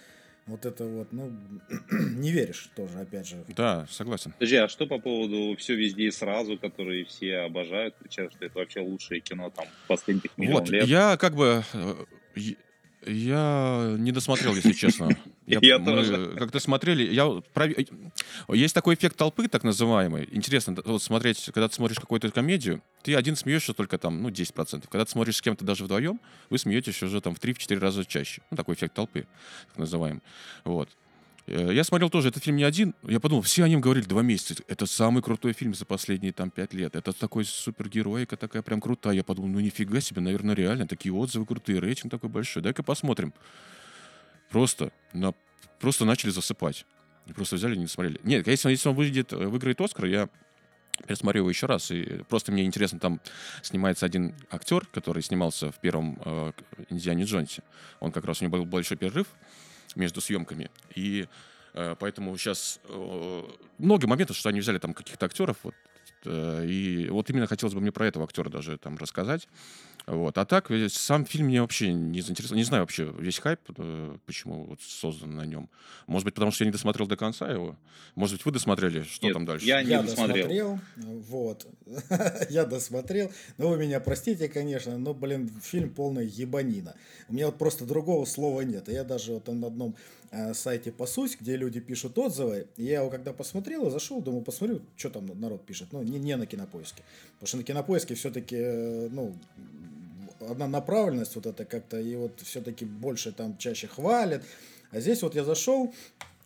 [0.49, 1.31] вот это вот, ну,
[1.91, 3.43] не веришь тоже, опять же.
[3.55, 4.31] Да, согласен.
[4.33, 8.59] Подожди, а что по поводу «Все везде и сразу», которые все обожают, кричат, что это
[8.59, 10.87] вообще лучшее кино там последних миллион Вот, лет?
[10.87, 11.63] я как бы...
[13.05, 15.09] Я не досмотрел, если честно.
[15.47, 16.35] Я мы тоже.
[16.37, 17.73] Как-то смотрели, я пров-
[18.49, 20.29] есть такой эффект толпы, так называемый.
[20.31, 24.83] Интересно, вот смотреть, когда ты смотришь какую-то комедию, ты один смеешься только там, ну, 10%.
[24.91, 26.19] Когда ты смотришь с кем-то даже вдвоем,
[26.51, 28.43] вы смеетесь уже там в 3-4 раза чаще.
[28.51, 29.25] Ну, такой эффект толпы,
[29.69, 30.21] так называемый.
[30.65, 30.89] Вот.
[31.49, 32.93] Э, Я смотрел тоже этот фильм не один.
[33.03, 34.55] Я подумал, все о нем говорили два месяца.
[34.67, 36.95] Это самый крутой фильм за последние там пять лет.
[36.95, 39.15] Это такой супергероика такая прям крутая.
[39.15, 40.87] Я подумал, ну нифига себе, наверное, реально.
[40.87, 42.61] Такие отзывы крутые, рейтинг такой большой.
[42.61, 43.33] Дай-ка посмотрим.
[44.49, 45.33] Просто, на,
[45.79, 46.85] просто начали засыпать.
[47.35, 48.19] Просто взяли и не смотрели.
[48.23, 50.29] Нет, если, если он выйдет, э, выиграет Оскар, я
[51.07, 51.91] пересмотрю его еще раз.
[51.91, 53.21] И просто мне интересно, там
[53.61, 56.51] снимается один актер, который снимался в первом э,
[56.89, 57.63] Индиане Джонсе.
[57.99, 59.27] Он как раз, у него был большой перерыв
[59.95, 60.69] между съемками.
[60.95, 61.27] И
[61.73, 63.43] э, поэтому сейчас э,
[63.77, 65.57] много моментов, что они взяли там каких-то актеров.
[65.63, 65.75] Вот,
[66.25, 69.47] э, и вот именно хотелось бы мне про этого актера даже там рассказать.
[70.09, 70.39] Вот.
[70.39, 72.57] А так, э, сам фильм мне вообще не заинтересовал.
[72.57, 75.69] Не знаю вообще весь хайп, э, почему вот создан на нем.
[76.07, 77.75] Может быть, потому что я не досмотрел до конца его.
[78.15, 79.03] Может быть, вы досмотрели?
[79.03, 79.67] Что Нет, там дальше?
[79.67, 80.47] я не Я досмотрел.
[80.47, 80.79] досмотрел,
[81.29, 81.67] вот,
[82.49, 86.95] я досмотрел, ну вы меня простите, конечно, но, блин, фильм полная ебанина.
[87.27, 88.87] У меня вот просто другого слова нет.
[88.87, 89.95] Я даже вот на одном
[90.31, 94.43] э, сайте пасусь, где люди пишут отзывы, и я его когда посмотрел, и зашел, думаю,
[94.43, 98.57] посмотрю, что там народ пишет, ну, не, не на кинопоиске, потому что на кинопоиске все-таки,
[99.11, 99.35] ну,
[100.41, 104.43] одна направленность вот это как-то, и вот все-таки больше там чаще хвалят,
[104.91, 105.93] а здесь вот я зашел,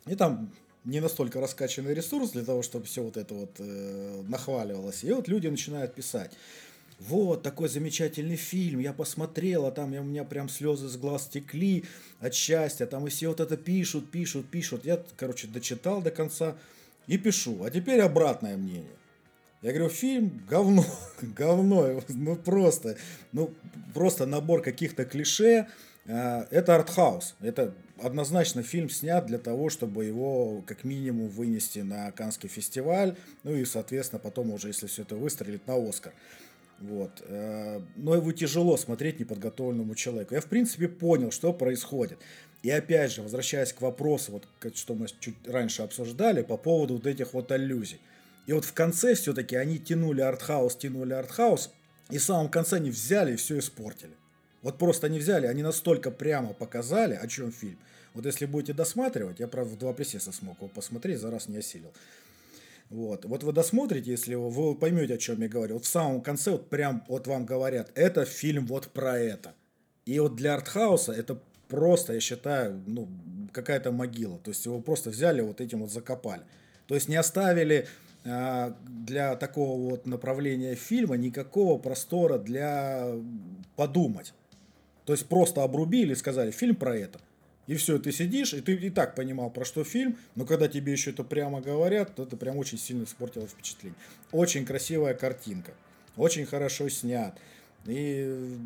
[0.06, 0.52] и там
[0.86, 5.04] не настолько раскачанный ресурс для того, чтобы все вот это вот э, нахваливалось.
[5.04, 6.32] И вот люди начинают писать.
[7.00, 11.86] Вот, такой замечательный фильм, я посмотрел, а там у меня прям слезы с глаз текли
[12.20, 14.86] от счастья, там и все вот это пишут, пишут, пишут.
[14.86, 16.56] Я, короче, дочитал до конца
[17.08, 17.64] и пишу.
[17.64, 18.96] А теперь обратное мнение.
[19.64, 20.86] Я говорю, фильм говно,
[21.22, 22.98] говно, ну просто,
[23.32, 23.50] ну
[23.94, 25.68] просто набор каких-то клише.
[26.06, 32.12] А, Это артхаус, это однозначно фильм снят для того, чтобы его как минимум вынести на
[32.12, 36.14] Канский фестиваль, ну и, соответственно, потом уже, если все это выстрелит, на Оскар.
[36.82, 37.24] Вот.
[37.26, 40.34] э, Но его тяжело смотреть неподготовленному человеку.
[40.34, 42.20] Я, в принципе, понял, что происходит.
[42.64, 47.08] И опять же, возвращаясь к вопросу, вот, что мы чуть раньше обсуждали, по поводу вот
[47.08, 48.02] этих вот аллюзий.
[48.46, 51.72] И вот в конце все-таки они тянули артхаус, тянули артхаус,
[52.10, 54.14] и в самом конце они взяли и все испортили.
[54.62, 57.78] Вот просто они взяли, они настолько прямо показали, о чем фильм.
[58.14, 61.58] Вот если будете досматривать, я, правда, в два присеста смог его посмотреть, за раз не
[61.58, 61.92] осилил.
[62.90, 63.26] Вот.
[63.26, 65.76] вот вы досмотрите, если вы, вы поймете, о чем я говорю.
[65.76, 69.54] Вот в самом конце вот прям вот вам говорят, это фильм вот про это.
[70.06, 73.10] И вот для артхауса это просто, я считаю, ну,
[73.52, 74.38] какая-то могила.
[74.38, 76.44] То есть его просто взяли, вот этим вот закопали.
[76.88, 77.88] То есть не оставили
[78.24, 83.12] для такого вот направления фильма никакого простора для
[83.76, 84.34] подумать.
[85.06, 87.20] То есть просто обрубили и сказали, фильм про это.
[87.68, 90.92] И все, ты сидишь, и ты и так понимал, про что фильм, но когда тебе
[90.92, 93.98] еще это прямо говорят, то это прям очень сильно испортило впечатление.
[94.32, 95.74] Очень красивая картинка,
[96.18, 97.38] очень хорошо снят.
[97.86, 98.58] И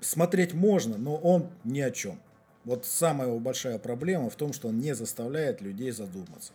[0.00, 2.18] смотреть можно, но он ни о чем.
[2.64, 6.52] Вот самая его большая проблема в том, что он не заставляет людей задуматься.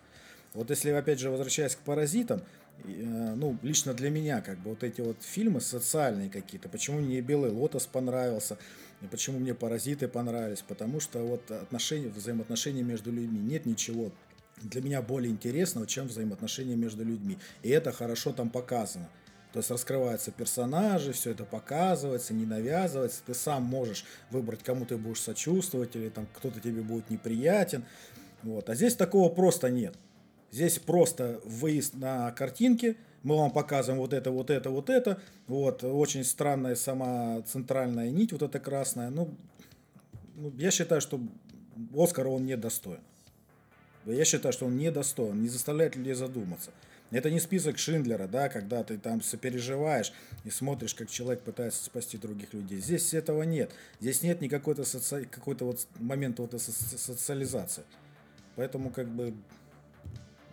[0.54, 2.42] Вот если, опять же, возвращаясь к паразитам,
[2.84, 7.22] э, ну, лично для меня, как бы, вот эти вот фильмы социальные какие-то, почему мне
[7.22, 8.58] «Белый лотос» понравился,
[9.02, 14.12] и почему мне «Паразиты» понравились, потому что вот отношения, взаимоотношения между людьми, нет ничего
[14.62, 17.38] для меня более интересного, чем взаимоотношения между людьми.
[17.64, 19.10] И это хорошо там показано.
[19.54, 23.22] То есть раскрываются персонажи, все это показывается, не навязывается.
[23.26, 27.84] Ты сам можешь выбрать, кому ты будешь сочувствовать, или там кто-то тебе будет неприятен.
[28.44, 28.70] Вот.
[28.70, 29.96] А здесь такого просто нет.
[30.52, 35.22] Здесь просто выезд на картинке, мы вам показываем вот это, вот это, вот это.
[35.48, 39.10] Вот, очень странная сама центральная нить, вот эта красная.
[39.10, 39.30] Ну,
[40.36, 41.20] ну я считаю, что
[41.96, 43.02] Оскара он не достоин.
[44.06, 46.72] Я считаю, что он не достоин, не заставляет людей задуматься.
[47.12, 52.18] Это не список Шиндлера, да, когда ты там сопереживаешь и смотришь, как человек пытается спасти
[52.18, 52.80] других людей.
[52.80, 53.72] Здесь этого нет.
[54.00, 55.26] Здесь нет никакой-то соци...
[55.26, 56.98] какой-то вот момента вот соци...
[56.98, 57.84] социализации.
[58.56, 59.34] Поэтому как бы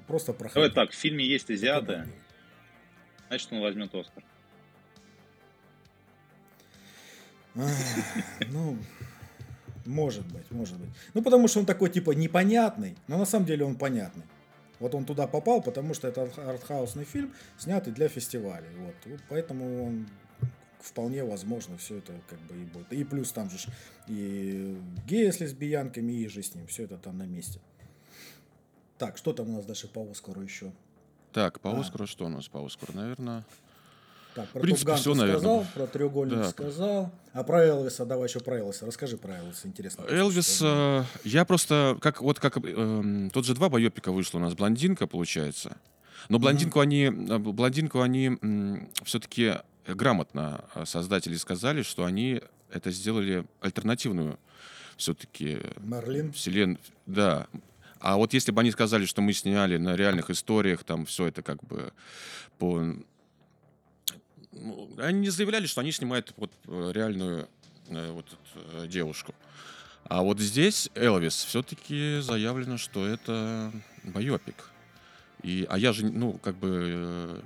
[0.07, 0.55] просто проходи.
[0.55, 2.09] Давай так, в фильме есть азиаты,
[3.29, 4.25] значит он возьмет Оскар.
[8.49, 8.79] Ну,
[9.87, 10.91] может быть, может быть.
[11.15, 14.25] Ну, потому что он такой, типа, непонятный, но на самом деле он понятный.
[14.79, 18.69] Вот он туда попал, потому что это артхаусный фильм, снятый для фестиваля.
[18.79, 18.95] Вот.
[19.07, 20.07] вот поэтому он
[20.81, 22.93] вполне возможно все это как бы и будет.
[22.93, 23.57] И плюс там же
[24.07, 26.67] и геи с лесбиянками, и же с ним.
[26.67, 27.61] Все это там на месте.
[28.99, 30.73] Так, что там у нас дальше по Оскару еще?
[31.33, 31.81] Так, по а.
[31.81, 32.93] Оскару что у нас по Оскару?
[32.95, 33.45] Наверное,
[34.37, 35.67] так, про в принципе, все, сказал, наверное.
[35.75, 36.49] про треугольник да.
[36.51, 37.11] сказал.
[37.33, 38.85] А про Элвиса, давай еще про Элвиса.
[38.85, 40.05] Расскажи про Элвиса, интересно.
[40.11, 44.53] Элвис, э, я просто, как вот как э, тот же два байопика вышло у нас,
[44.55, 45.79] блондинка, получается.
[46.29, 46.83] Но блондинку mm-hmm.
[46.83, 49.55] они, э, блондинку они э, все-таки
[49.87, 54.39] грамотно э, создатели сказали, что они это сделали альтернативную
[54.99, 56.33] все-таки Марлин.
[56.33, 56.79] Вселен...
[57.07, 57.47] Да.
[58.01, 61.43] А вот если бы они сказали, что мы сняли на реальных историях, там все это
[61.43, 61.93] как бы
[62.59, 62.97] по
[64.59, 67.49] ну, они заявляли, что они снимают вот э, реальную
[67.89, 69.35] э, вот эту, девушку.
[70.05, 73.73] А вот здесь Элвис все-таки заявлено, что это
[74.05, 74.71] байопик.
[75.43, 77.41] И, а я же, ну, как бы э,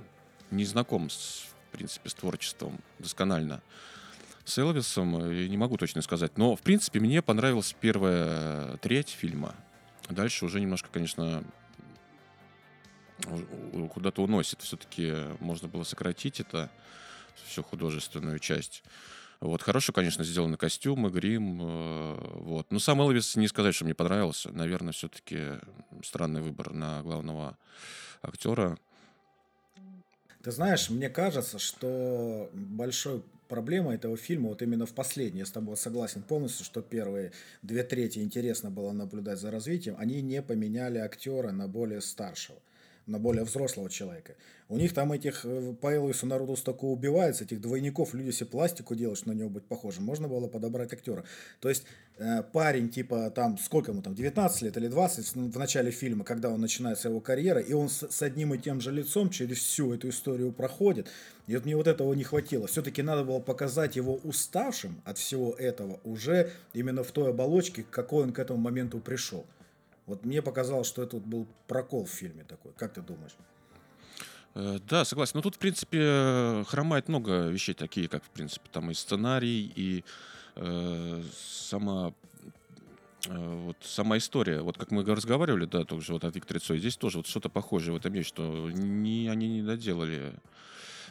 [0.51, 3.61] не знаком, с, в принципе, с творчеством досконально.
[4.45, 6.37] С Элвисом не могу точно сказать.
[6.37, 9.55] Но, в принципе, мне понравилась первая треть фильма.
[10.11, 11.43] Дальше уже немножко, конечно,
[13.93, 14.61] куда-то уносит.
[14.61, 16.69] Все-таки можно было сократить это
[17.45, 18.83] всю художественную часть.
[19.39, 22.71] Вот, хорошо, конечно, сделаны костюмы, грим, э, вот.
[22.71, 24.51] Но сам Элвис не сказать, что мне понравился.
[24.51, 25.59] Наверное, все-таки
[26.03, 27.57] странный выбор на главного
[28.21, 28.77] актера.
[30.43, 35.39] Ты знаешь, мне кажется, что большой проблема этого фильма вот именно в последней.
[35.39, 39.97] Я с тобой согласен полностью, что первые две трети интересно было наблюдать за развитием.
[39.99, 42.57] Они не поменяли актера на более старшего
[43.11, 44.35] на более взрослого человека.
[44.69, 48.95] У них там этих э, по Элвису народу столько убивается, этих двойников, люди себе пластику
[48.95, 50.05] делают, что на него быть похожим.
[50.05, 51.25] Можно было подобрать актера.
[51.59, 51.83] То есть
[52.17, 56.49] э, парень типа там, сколько ему там, 19 лет или 20 в начале фильма, когда
[56.49, 59.93] он начинается его карьера, и он с, с одним и тем же лицом через всю
[59.93, 61.07] эту историю проходит.
[61.47, 62.67] И вот мне вот этого не хватило.
[62.67, 68.23] Все-таки надо было показать его уставшим от всего этого уже именно в той оболочке, какой
[68.23, 69.45] он к этому моменту пришел.
[70.11, 72.73] Вот мне показалось, что это был прокол в фильме такой.
[72.73, 73.31] Как ты думаешь?
[74.55, 75.31] Э, да, согласен.
[75.35, 79.71] Но ну, тут, в принципе, хромает много вещей, такие как, в принципе, там и сценарий,
[79.73, 80.03] и
[80.57, 82.13] э, сама
[83.25, 86.97] э, вот сама история, вот как мы разговаривали, да, тоже вот от Виктора Цой, здесь
[86.97, 90.33] тоже вот что-то похожее в этом есть, что не, они не доделали,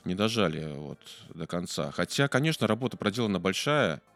[0.05, 0.99] не дожали вот
[1.33, 1.91] до конца.
[1.91, 4.11] Хотя, конечно, работа проделана большая, Э,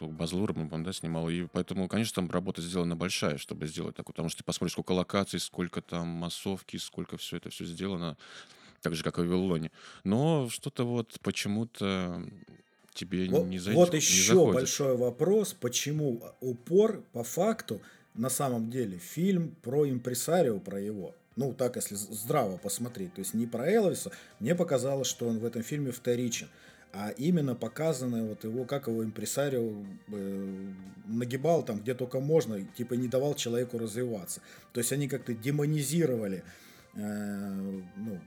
[0.00, 1.28] Базлуром он да, снимал.
[1.28, 4.12] И поэтому, конечно, там работа сделана большая, чтобы сделать такое.
[4.12, 8.16] Потому что ты посмотришь, сколько локаций, сколько там массовки, сколько все это все сделано.
[8.80, 9.70] Так же, как и в Вавилоне.
[10.04, 12.24] Но что-то вот почему-то
[12.94, 13.78] тебе вот, не зайдет.
[13.78, 14.54] Вот еще заходит.
[14.54, 17.80] большой вопрос, почему упор по факту
[18.14, 21.14] на самом деле фильм про импресарио, про его.
[21.36, 23.14] Ну, так, если здраво посмотреть.
[23.14, 24.12] То есть не про Элвиса.
[24.38, 26.48] Мне показалось, что он в этом фильме вторичен
[26.92, 29.72] а именно показано вот его, как его импресарио
[30.08, 30.72] э,
[31.06, 34.40] нагибал там где только можно, типа не давал человеку развиваться.
[34.72, 36.44] То есть они как-то демонизировали
[36.94, 38.20] э, ну,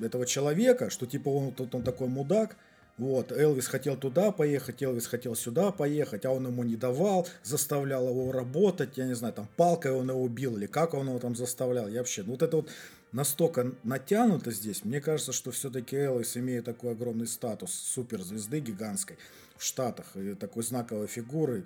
[0.00, 2.56] этого человека, что типа он, тут он такой мудак,
[2.96, 8.06] вот, Элвис хотел туда поехать, Элвис хотел сюда поехать, а он ему не давал, заставлял
[8.06, 11.34] его работать, я не знаю, там палкой он его убил или как он его там
[11.34, 12.68] заставлял, я вообще, ну вот это вот
[13.12, 14.84] настолько натянуто здесь.
[14.84, 19.16] Мне кажется, что все-таки Элвис имеет такой огромный статус суперзвезды гигантской
[19.56, 21.64] в Штатах и такой знаковой фигуры.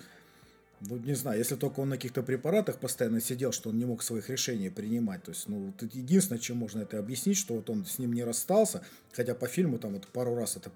[0.81, 4.03] Ну, не знаю, если только он на каких-то препаратах постоянно сидел, что он не мог
[4.03, 5.23] своих решений принимать.
[5.23, 8.25] То есть, ну, тут единственное, чем можно это объяснить, что вот он с ним не
[8.25, 8.83] расстался,
[9.13, 10.71] хотя по фильму там вот пару раз это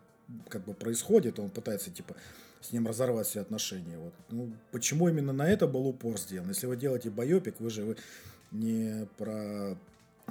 [0.49, 2.15] как бы происходит, он пытается, типа,
[2.61, 3.99] с ним разорвать все отношения.
[3.99, 4.15] Вот.
[4.31, 6.49] Ну, почему именно на это был упор сделан?
[6.49, 7.97] Если вы делаете байопик, вы же вы
[8.51, 9.77] не про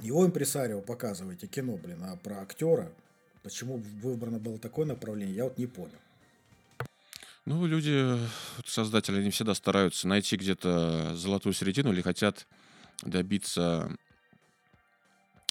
[0.00, 2.90] его импресарио показываете кино, блин, а про актера.
[3.42, 5.98] Почему выбрано было такое направление, я вот не понял.
[7.44, 8.18] Ну, люди,
[8.66, 12.46] создатели, не всегда стараются найти где-то золотую середину или хотят
[13.02, 13.90] добиться,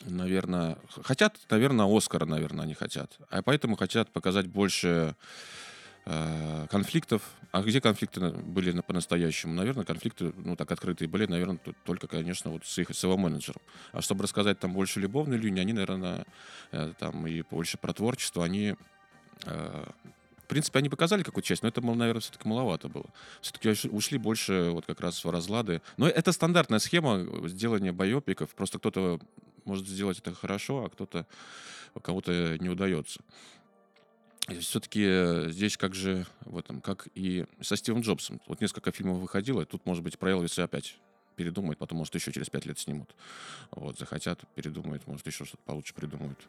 [0.02, 3.18] наверное, хотят, наверное, Оскара, наверное, они хотят.
[3.32, 5.16] А поэтому хотят показать больше
[6.70, 7.22] конфликтов.
[7.52, 9.54] А где конфликты были по-настоящему?
[9.54, 13.62] Наверное, конфликты, ну, так открытые были, наверное, только, конечно, вот с, их, с его менеджером.
[13.92, 16.26] А чтобы рассказать там больше любовной линии, они, наверное,
[16.72, 18.76] э, там и больше про творчество, они
[19.46, 19.86] э,
[20.48, 23.08] в принципе, они показали какую-то часть, но это, наверное, все-таки маловато было.
[23.42, 25.82] Все-таки ушли больше вот как раз в разлады.
[25.98, 28.56] Но это стандартная схема сделания байопиков.
[28.56, 29.20] Просто кто-то
[29.66, 31.26] может сделать это хорошо, а кто-то
[32.02, 33.20] кого-то не удается.
[34.48, 38.42] Все-таки здесь как же в этом, как и со Стивом Джобсом.
[38.48, 40.98] Вот несколько фильмов выходило, и тут, может быть, про Элвиса опять
[41.36, 43.14] передумают, потом, может, еще через пять лет снимут.
[43.72, 46.40] Вот, захотят, передумают, может, еще что-то получше придумают.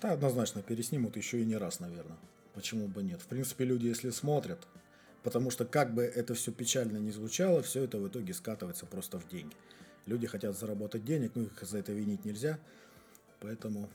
[0.00, 2.16] Да, однозначно, переснимут еще и не раз, наверное.
[2.54, 3.20] Почему бы нет?
[3.20, 4.66] В принципе, люди, если смотрят,
[5.22, 9.18] потому что как бы это все печально не звучало, все это в итоге скатывается просто
[9.18, 9.54] в деньги.
[10.06, 12.58] Люди хотят заработать денег, ну их за это винить нельзя,
[13.40, 13.90] поэтому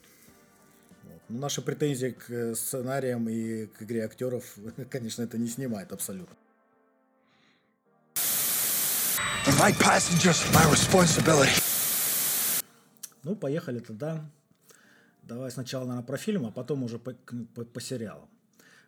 [1.04, 1.22] вот.
[1.30, 4.56] Но наши претензии к сценариям и к игре актеров,
[4.90, 6.36] конечно, это не снимает абсолютно.
[9.60, 11.62] My passengers, my responsibility.
[13.24, 14.24] Ну, поехали тогда.
[15.24, 18.30] Давай сначала, наверное, про фильм, а потом уже по, по, по сериалам.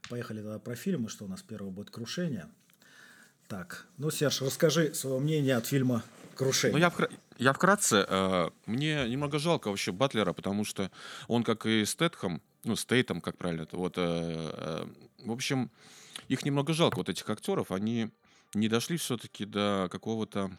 [0.10, 2.48] Поехали тогда про фильмы, что у нас первое будет «Крушение».
[3.48, 6.04] Так, ну, Серж, расскажи свое мнение от фильма
[6.36, 6.74] «Крушение».
[6.74, 7.10] Ну, я, вкра...
[7.38, 8.06] я вкратце.
[8.08, 10.92] Э, мне немного жалко вообще Батлера, потому что
[11.28, 14.88] он, как и Стэтхэм, ну, Стейтом, как правильно это, вот, э, э,
[15.20, 15.72] в общем,
[16.28, 18.10] их немного жалко, вот этих актеров, они
[18.54, 20.52] не дошли все-таки до какого-то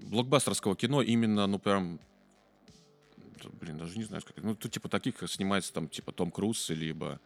[0.00, 1.98] блокбастерского кино именно, ну, прям
[3.60, 4.36] блин, даже не знаю, как.
[4.42, 7.20] Ну, тут типа таких снимается там типа Том Круз, либо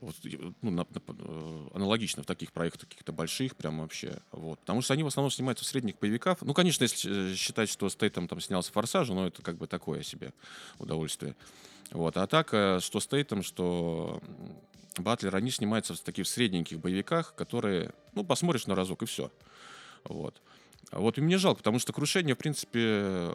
[0.00, 0.16] вот,
[0.62, 4.18] ну, на, на, э, аналогично в таких проектах каких-то больших, прям вообще.
[4.32, 4.58] Вот.
[4.60, 6.38] Потому что они в основном снимаются в средних боевиках.
[6.42, 10.02] Ну, конечно, если э, считать, что Стейтом там снялся Форсаж, но это как бы такое
[10.02, 10.32] себе
[10.78, 11.36] удовольствие.
[11.90, 12.16] Вот.
[12.16, 14.20] А так, э, что Стейтом, что
[14.98, 19.30] Батлер, они снимаются в таких средненьких боевиках, которые, ну, посмотришь на разок и все.
[20.04, 20.40] Вот.
[20.92, 23.30] Вот и мне жалко, потому что крушение, в принципе,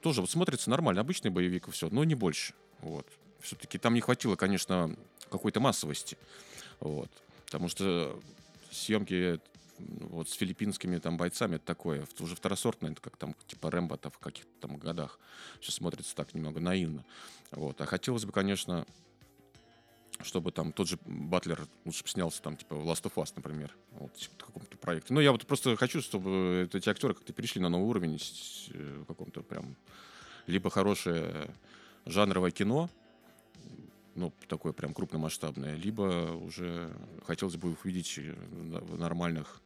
[0.00, 2.54] тоже вот смотрится нормально, обычный боевик и все, но не больше.
[2.80, 3.06] Вот.
[3.40, 4.96] Все-таки там не хватило, конечно,
[5.28, 6.16] какой-то массовости.
[6.80, 7.10] Вот.
[7.46, 8.20] Потому что
[8.70, 9.40] съемки
[9.78, 14.18] вот с филиппинскими там бойцами это такое, уже второсортное, это как там типа Рэмбо в
[14.18, 15.18] каких-то там годах.
[15.60, 17.04] Сейчас смотрится так немного наивно.
[17.50, 17.80] Вот.
[17.80, 18.86] А хотелось бы, конечно,
[20.22, 23.74] чтобы там тот же Батлер лучше бы снялся там, типа, в Last of Us, например,
[23.92, 25.14] вот, в каком-то проекте.
[25.14, 28.20] Но я вот просто хочу, чтобы эти актеры как-то перешли на новый уровень
[28.74, 29.76] э, в каком-то прям
[30.46, 31.54] либо хорошее
[32.04, 32.90] жанровое кино,
[34.18, 36.90] ну, такое прям крупномасштабное, либо уже
[37.26, 39.60] хотелось бы их видеть э, в нормальных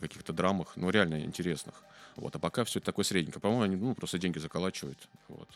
[0.00, 1.82] каких-то драмах, ну, реально интересных.
[2.16, 3.40] Вот, а пока все это такое средненькое.
[3.40, 4.98] По-моему, они ну, просто деньги заколачивают.
[5.28, 5.48] Вот.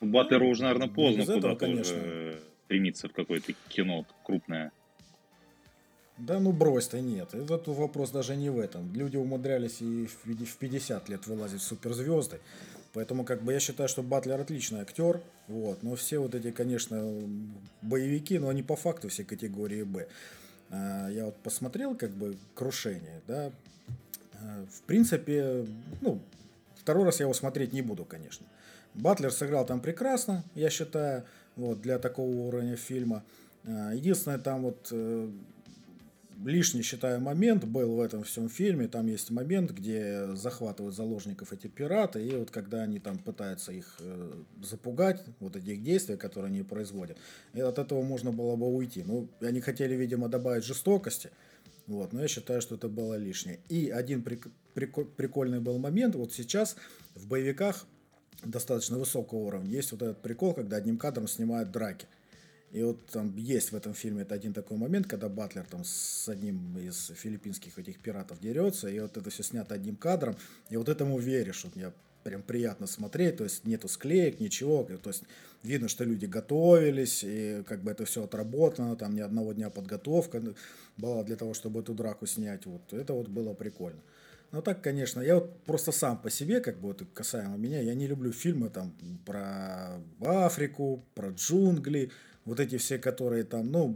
[0.00, 4.72] Батлеру уже, наверное, поздно куда-то уже стремиться в какое-то кино крупное.
[6.18, 7.34] Да ну брось-то нет.
[7.34, 8.92] Этот вопрос даже не в этом.
[8.94, 12.40] Люди умудрялись и в 50 лет вылазить в суперзвезды.
[12.96, 15.20] Поэтому как бы я считаю, что Батлер отличный актер.
[15.48, 15.82] Вот.
[15.82, 17.04] Но все вот эти, конечно,
[17.82, 20.06] боевики, но они по факту все категории Б.
[20.70, 23.52] А, я вот посмотрел как бы крушение, да.
[24.40, 25.66] А, в принципе,
[26.00, 26.22] ну,
[26.76, 28.46] второй раз я его смотреть не буду, конечно.
[28.94, 31.26] Батлер сыграл там прекрасно, я считаю
[31.56, 33.24] вот, для такого уровня фильма.
[33.66, 35.28] А, единственное, там вот э,
[36.44, 38.88] лишний, считаю, момент был в этом всем фильме.
[38.88, 43.96] Там есть момент, где захватывают заложников эти пираты, и вот когда они там пытаются их
[44.00, 44.32] э,
[44.62, 47.18] запугать, вот эти их действия, которые они производят,
[47.54, 49.02] и от этого можно было бы уйти.
[49.04, 51.30] Ну, они хотели, видимо, добавить жестокости,
[51.86, 53.60] вот, но я считаю, что это было лишнее.
[53.68, 54.50] И один прик-
[55.16, 56.76] прикольный был момент, вот сейчас
[57.14, 57.86] в боевиках
[58.44, 59.70] достаточно высокого уровня.
[59.70, 62.06] Есть вот этот прикол, когда одним кадром снимают драки.
[62.72, 66.28] И вот там есть в этом фильме это один такой момент, когда Батлер там с
[66.28, 70.36] одним из филиппинских этих пиратов дерется, и вот это все снято одним кадром,
[70.68, 71.64] и вот этому веришь.
[71.64, 71.92] Вот я
[72.24, 75.22] прям приятно смотреть, то есть нету склеек, ничего, то есть
[75.62, 80.42] видно, что люди готовились, и как бы это все отработано, там ни одного дня подготовка
[80.96, 84.00] была для того, чтобы эту драку снять, вот это вот было прикольно.
[84.50, 87.94] Но так, конечно, я вот просто сам по себе, как бы вот касаемо меня, я
[87.94, 88.92] не люблю фильмы там
[89.24, 92.10] про Африку, про джунгли,
[92.46, 93.94] вот эти все, которые там, ну,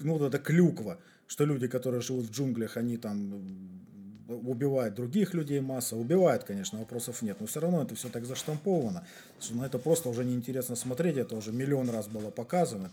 [0.00, 3.80] ну вот это клюква, что люди, которые живут в джунглях, они там
[4.28, 9.06] убивает других людей масса, убивает, конечно, вопросов нет, но все равно это все так заштамповано,
[9.40, 12.90] что на это просто уже неинтересно смотреть, это уже миллион раз было показано,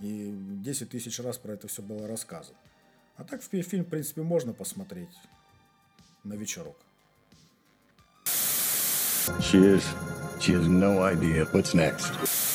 [0.00, 0.32] и
[0.64, 2.56] 10 тысяч раз про это все было рассказано.
[3.16, 5.14] А так в фильм, в принципе, можно посмотреть
[6.24, 6.76] на вечерок.
[9.38, 9.84] She is.
[10.40, 12.51] She has no idea what's next.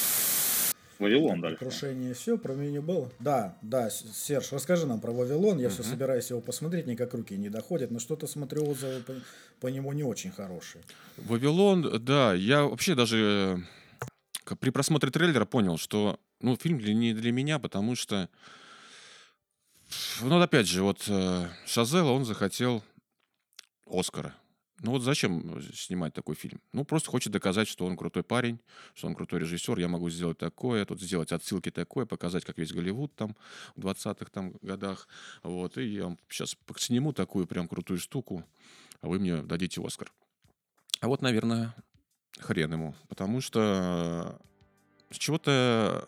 [1.00, 1.60] Вавилон дальше.
[1.60, 3.12] Крушение все, про меня было.
[3.20, 5.60] Да, да, Серж, расскажи нам про Вавилон.
[5.60, 9.14] Я все собираюсь его посмотреть, никак руки не доходят, но что-то смотрю отзывы по,
[9.60, 10.84] по нему не очень хорошие.
[11.18, 13.64] Вавилон, да, я вообще даже
[14.46, 18.30] э, при просмотре трейлера понял, что ну, фильм для, не для меня, потому что
[20.22, 22.84] ну, вот опять же, вот э, Шазела, он захотел
[23.86, 24.36] Оскара.
[24.82, 26.62] Ну вот зачем снимать такой фильм?
[26.72, 28.60] Ну, просто хочет доказать, что он крутой парень,
[28.94, 32.74] что он крутой режиссер, я могу сделать такое, тут сделать отсылки такое, показать, как весь
[32.74, 33.36] Голливуд там
[33.76, 35.08] в 20-х там годах.
[35.42, 38.44] Вот, и я сейчас сниму такую прям крутую штуку,
[39.02, 40.12] а вы мне дадите Оскар.
[41.00, 41.76] А вот, наверное,
[42.40, 44.40] хрен ему, потому что
[45.10, 46.08] чего-то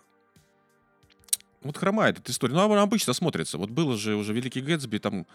[1.61, 2.53] вот хромает эта история.
[2.53, 3.57] Ну, обычно смотрится.
[3.57, 5.25] Вот было же уже Великий Гэтсби, там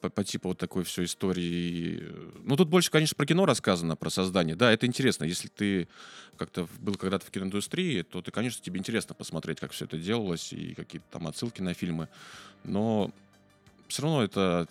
[0.00, 2.02] по, по типу вот такой все истории.
[2.44, 4.56] Ну, тут больше, конечно, про кино рассказано, про создание.
[4.56, 5.24] Да, это интересно.
[5.24, 5.88] Если ты
[6.36, 10.52] как-то был когда-то в киноиндустрии, то ты, конечно, тебе интересно посмотреть, как все это делалось,
[10.52, 12.08] и какие-то там отсылки на фильмы.
[12.64, 13.10] Но
[13.88, 14.68] все равно это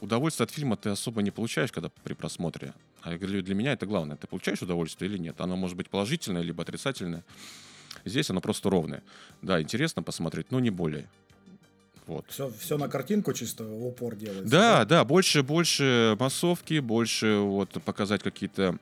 [0.00, 2.74] удовольствие от фильма ты особо не получаешь, когда при просмотре.
[3.02, 4.16] А я говорю, для меня это главное.
[4.16, 5.40] Ты получаешь удовольствие или нет?
[5.40, 7.22] Оно может быть положительное, либо отрицательное.
[8.04, 9.02] Здесь оно просто ровное.
[9.42, 11.08] Да, интересно посмотреть, но не более.
[12.06, 12.24] Вот.
[12.28, 14.48] Все, все на картинку чисто упор делается.
[14.48, 18.78] Да, да, да, больше, больше массовки, больше вот показать какие-то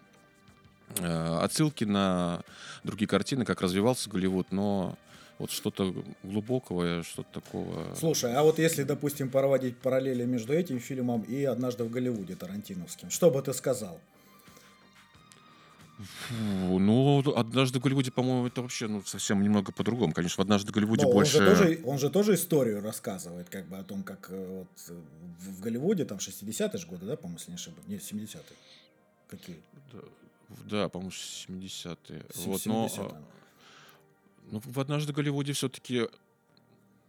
[0.99, 2.43] э, отсылки на
[2.83, 4.99] другие картины, как развивался Голливуд, но
[5.39, 7.95] вот что-то глубокого, что-то такого.
[7.99, 13.11] Слушай, а вот если, допустим, проводить параллели между этим фильмом и «Однажды в Голливуде» Тарантиновским,
[13.11, 13.99] что бы ты сказал?
[15.99, 20.13] Фу, ну, однажды в Голливуде, по-моему, это вообще ну, совсем немного по-другому.
[20.13, 21.39] Конечно, в однажды в Голливуде Но больше.
[21.39, 24.69] Он же, тоже, он же тоже историю рассказывает, как бы о том, как э, вот
[24.89, 25.01] э,
[25.41, 27.87] в Голливуде там 60-е же годы, да, по-моему, если не ошибаюсь.
[27.87, 28.43] Нет, 70-е.
[29.29, 29.57] Какие?
[29.93, 30.01] Да,
[30.65, 32.25] да по-моему, 70-е.
[32.35, 33.23] Вот, но, а,
[34.51, 36.09] ну, в однажды в Голливуде все-таки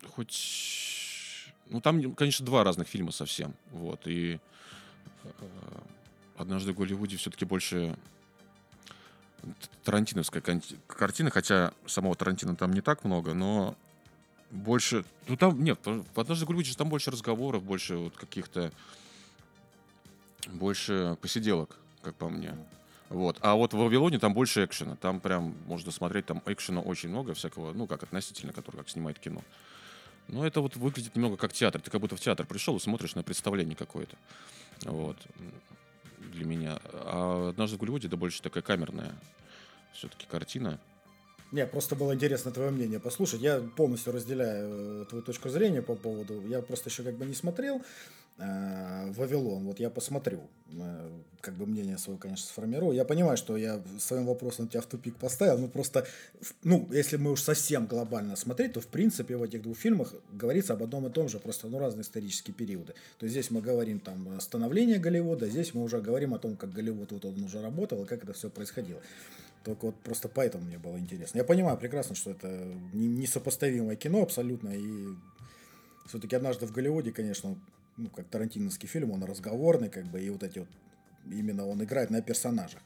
[0.09, 1.51] хоть.
[1.69, 3.55] Ну, там, конечно, два разных фильма совсем.
[3.71, 4.01] Вот.
[4.05, 4.39] И
[5.23, 5.29] э,
[6.37, 7.97] однажды в Голливуде все-таки больше
[9.83, 10.41] тарантиновская
[10.87, 13.75] картина, хотя самого Тарантино там не так много, но
[14.51, 15.05] больше...
[15.27, 18.71] Ну там, нет, в «Однажды Голливуде» там больше разговоров, больше вот каких-то...
[20.47, 22.55] Больше посиделок, как по мне.
[23.09, 23.37] Вот.
[23.41, 24.95] А вот в «Вавилоне» там больше экшена.
[24.95, 29.19] Там прям можно смотреть, там экшена очень много всякого, ну, как относительно, который как снимает
[29.19, 29.41] кино.
[30.27, 31.81] Но это вот выглядит немного как театр.
[31.81, 34.15] Ты как будто в театр пришел и смотришь на представление какое-то.
[34.81, 35.17] Вот
[36.35, 36.79] для меня.
[36.91, 39.11] А «Однажды в Голливуде» это больше такая камерная
[39.93, 40.79] все-таки картина.
[41.51, 43.41] Не, просто было интересно твое мнение послушать.
[43.41, 46.41] Я полностью разделяю э, твою точку зрения по поводу...
[46.47, 47.81] Я просто еще как бы не смотрел
[48.37, 49.65] «Вавилон».
[49.65, 50.41] Вот я посмотрю.
[50.73, 51.09] Э,
[51.41, 52.95] как бы мнение свое, конечно, сформирую.
[52.95, 55.59] Я понимаю, что я своим вопросом тебя в тупик поставил.
[55.59, 56.07] Ну, просто...
[56.63, 60.73] Ну, если мы уж совсем глобально смотреть, то, в принципе, в этих двух фильмах говорится
[60.73, 61.39] об одном и том же.
[61.39, 62.93] Просто, ну, разные исторические периоды.
[63.19, 66.73] То есть, здесь мы говорим там становление Голливуда, здесь мы уже говорим о том, как
[66.73, 69.01] Голливуд вот он уже работал и как это все происходило.
[69.63, 71.37] Только вот просто поэтому мне было интересно.
[71.39, 72.47] Я понимаю прекрасно, что это
[72.93, 74.69] несопоставимое кино абсолютно.
[74.69, 75.07] И
[76.07, 77.55] все-таки однажды в Голливуде, конечно,
[77.97, 80.67] ну, как тарантиновский фильм, он разговорный, как бы, и вот эти вот,
[81.25, 82.81] именно он играет на персонажах.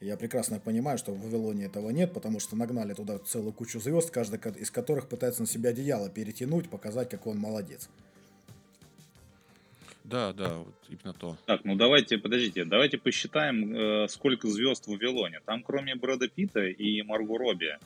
[0.00, 3.80] И я прекрасно понимаю, что в Вавилоне этого нет, потому что нагнали туда целую кучу
[3.80, 7.88] звезд, каждый из которых пытается на себя одеяло перетянуть, показать, какой он молодец.
[10.04, 11.36] Да, да, вот именно то.
[11.44, 15.40] Так, ну давайте, подождите, давайте посчитаем, э, сколько звезд в Вавилоне.
[15.44, 17.76] Там кроме Брэда Питта и Марго Робби,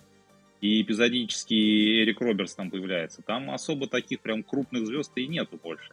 [0.61, 5.93] и эпизодически Эрик Робертс там появляется, там особо таких прям крупных звезд и нету больше.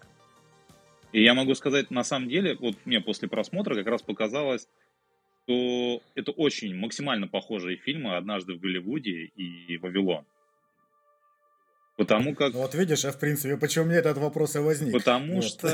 [1.12, 4.68] И я могу сказать, на самом деле, вот мне после просмотра как раз показалось,
[5.44, 10.26] что это очень максимально похожие фильмы «Однажды в Голливуде» и «Вавилон».
[11.98, 12.54] Потому как...
[12.54, 14.94] Вот видишь, а в принципе, почему мне этот вопрос и возник.
[14.94, 15.44] Потому Вот.
[15.44, 15.68] что...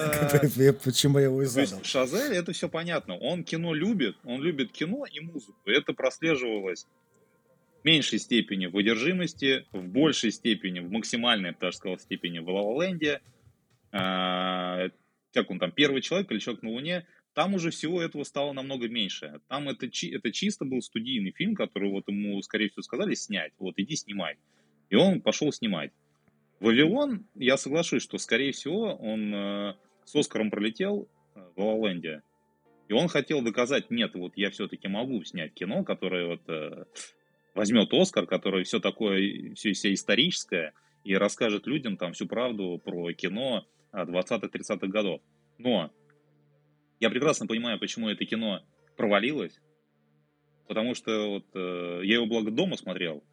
[0.83, 1.83] Почему я его и есть задал.
[1.83, 3.15] Шазель, это все понятно.
[3.15, 5.55] Он кино любит, он любит кино и музыку.
[5.67, 6.88] Это прослеживалось
[7.83, 12.39] в меньшей степени в одержимости, в большей степени, в максимальной, я бы даже сказал, степени
[12.39, 13.21] в Ла-Ленде.
[15.36, 17.05] Как он там, первый человек или человек на Луне.
[17.33, 19.41] Там уже всего этого стало намного меньше.
[19.49, 23.51] Там это, это чисто был студийный фильм, который вот ему, скорее всего, сказали снять.
[23.59, 24.38] Вот, иди снимай.
[24.89, 25.91] И он пошел снимать.
[26.61, 29.73] Вавилон, я соглашусь, что, скорее всего, он э,
[30.05, 32.21] с Оскаром пролетел э, в Ла-Ленде.
[32.88, 36.86] И он хотел доказать, нет, вот я все-таки могу снять кино, которое вот э,
[37.55, 40.71] возьмет Оскар, которое все такое, все, все историческое,
[41.03, 43.65] и расскажет людям там всю правду про кино
[44.03, 45.21] 20-30-х годов.
[45.57, 45.91] Но
[46.99, 48.63] я прекрасно понимаю, почему это кино
[48.95, 49.59] провалилось,
[50.67, 53.23] потому что вот э, я его благо дома смотрел,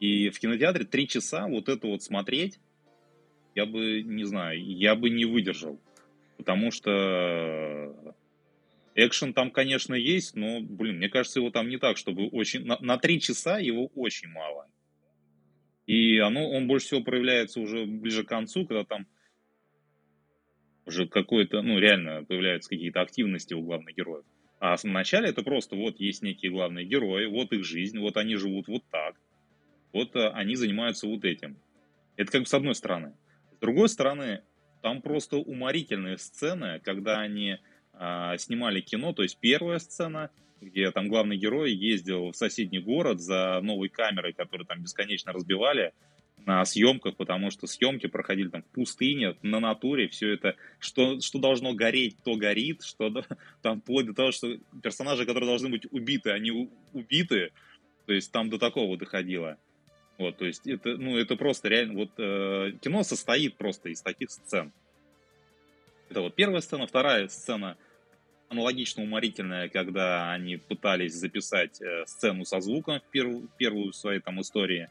[0.00, 2.58] и в кинотеатре три часа вот это вот смотреть,
[3.54, 5.80] я бы, не знаю, я бы не выдержал.
[6.36, 8.14] Потому что
[8.94, 12.64] экшен там, конечно, есть, но, блин, мне кажется, его там не так, чтобы очень...
[12.64, 14.68] На три часа его очень мало.
[15.86, 19.06] И оно, он больше всего проявляется уже ближе к концу, когда там
[20.86, 24.24] уже какой-то, ну, реально появляются какие-то активности у главных героев.
[24.58, 28.36] А в начале это просто вот есть некие главные герои, вот их жизнь, вот они
[28.36, 29.16] живут вот так,
[29.92, 31.58] вот а, они занимаются вот этим.
[32.16, 33.14] Это как бы с одной стороны.
[33.52, 34.42] С другой стороны,
[34.80, 37.58] там просто уморительные сцены, когда они
[37.92, 40.30] а, снимали кино, то есть первая сцена,
[40.60, 45.92] где там главный герой ездил в соседний город за новой камерой, которую там бесконечно разбивали
[46.46, 51.38] на съемках, потому что съемки проходили там в пустыне, на натуре, все это, что, что
[51.38, 53.12] должно гореть, то горит, что
[53.62, 57.52] там вплоть до того, что персонажи, которые должны быть убиты, они убиты,
[58.06, 59.58] то есть там до такого доходило.
[60.18, 64.30] Вот, то есть это, ну, это просто реально, вот э, кино состоит просто из таких
[64.30, 64.72] сцен.
[66.08, 67.76] Это вот первая сцена, вторая сцена
[68.48, 74.20] аналогично уморительная, когда они пытались записать э, сцену со звуком в первую, первую в своей
[74.20, 74.88] там истории.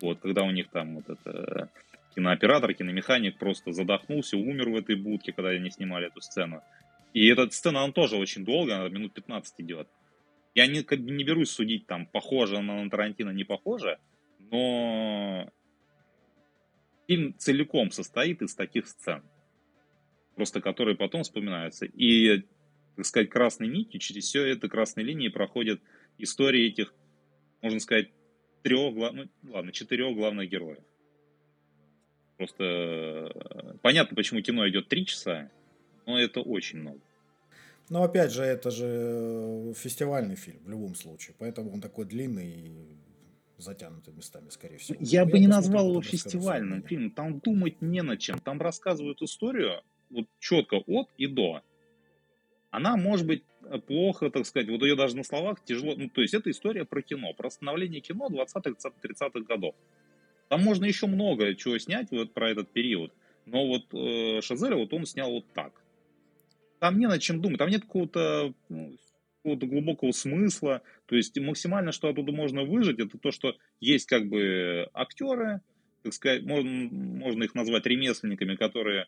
[0.00, 4.96] Вот, когда у них там вот это э, кинооператор, киномеханик просто задохнулся, умер в этой
[4.96, 6.62] будке, когда они снимали эту сцену.
[7.14, 9.88] И эта сцена, она тоже очень долго, она минут 15 идет.
[10.54, 13.98] Я не, не берусь судить, там, похоже она на Тарантино, не похоже,
[14.38, 15.50] но
[17.06, 19.22] фильм целиком состоит из таких сцен,
[20.36, 21.86] просто которые потом вспоминаются.
[21.86, 22.44] И,
[22.96, 25.80] так сказать, красной нитью через все это красной линии проходят
[26.18, 26.94] истории этих,
[27.62, 28.10] можно сказать,
[28.62, 30.82] трех, ну ладно, четырех главных героев.
[32.36, 35.50] Просто э, понятно, почему кино идет три часа,
[36.06, 37.00] но это очень много.
[37.90, 42.50] Но опять же, это же э, фестивальный фильм в любом случае, поэтому он такой длинный
[42.50, 42.96] и
[43.56, 44.98] затянутый местами, скорее всего.
[45.00, 47.10] Я Ну, бы не назвал его фестивальным фильмом.
[47.10, 48.38] Там думать не над чем.
[48.38, 51.62] Там рассказывают историю вот четко от и до.
[52.70, 55.94] Она может быть э, плохо, так сказать, вот ее даже на словах тяжело.
[55.96, 59.74] Ну, то есть это история про кино, про становление кино 20-х, 30-х годов.
[60.48, 63.12] Там можно еще много чего снять вот про этот период.
[63.46, 65.72] Но вот э, Шазеля, вот он снял вот так.
[66.78, 68.96] Там не над чем думать, там нет какого-то ну,
[69.38, 70.82] какого-то глубокого смысла.
[71.06, 75.62] То есть максимально, что оттуда можно выжить, это то, что есть как бы актеры,
[76.02, 79.06] так сказать, можно, можно их назвать ремесленниками, которые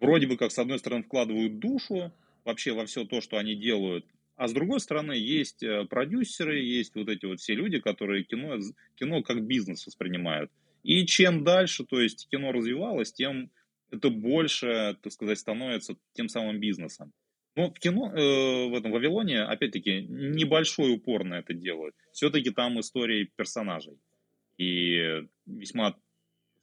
[0.00, 2.12] вроде бы как с одной стороны вкладывают душу
[2.44, 6.94] вообще во все то, что они делают, а с другой стороны есть э, продюсеры, есть
[6.96, 8.58] вот эти вот все люди, которые кино,
[8.96, 10.50] кино как бизнес воспринимают.
[10.82, 13.50] И чем дальше, то есть кино развивалось, тем
[13.90, 17.12] это больше, так сказать, становится тем самым бизнесом.
[17.56, 21.94] Но в кино, э, в этом Вавилоне, опять-таки, небольшой упор на это делают.
[22.12, 24.00] Все-таки там истории персонажей.
[24.58, 25.96] И весьма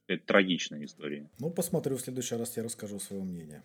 [0.04, 1.30] сказать, трагичные истории.
[1.40, 3.64] Ну, посмотрю, в следующий раз я расскажу свое мнение.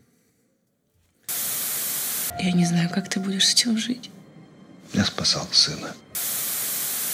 [2.38, 4.10] Я не знаю, как ты будешь с этим жить.
[4.92, 5.94] Я спасал сына.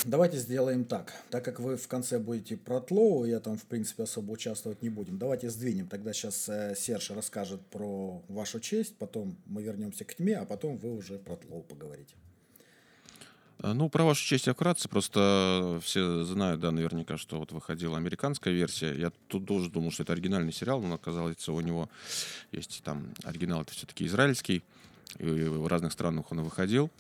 [0.05, 1.13] Давайте сделаем так.
[1.31, 4.89] Так как вы в конце будете про Тлоу, я там, в принципе, особо участвовать не
[4.89, 5.19] будем.
[5.19, 5.87] Давайте сдвинем.
[5.87, 10.77] Тогда сейчас э, Серж расскажет про вашу честь, потом мы вернемся к тьме, а потом
[10.77, 12.15] вы уже про Тлоу поговорите.
[13.61, 17.97] А, Ну, про вашу честь я вкратце, просто все знают, да, наверняка, что вот выходила
[17.97, 18.93] американская версия.
[18.95, 21.89] Я тут тоже думал, что это оригинальный сериал, но оказалось, у него
[22.51, 24.65] есть там оригинал, это все-таки израильский,
[25.19, 26.91] и в разных странах он выходил.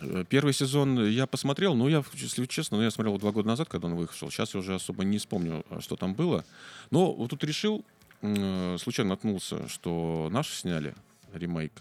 [0.00, 3.68] Э, Первый сезон я посмотрел, но я, если честно, ну, я смотрел два года назад,
[3.68, 4.30] когда он вышел.
[4.30, 6.44] Сейчас я уже особо не вспомню, а, что там было.
[6.90, 7.84] Но вот тут решил,
[8.22, 10.94] э, случайно наткнулся, что наши сняли
[11.32, 11.72] ремейк.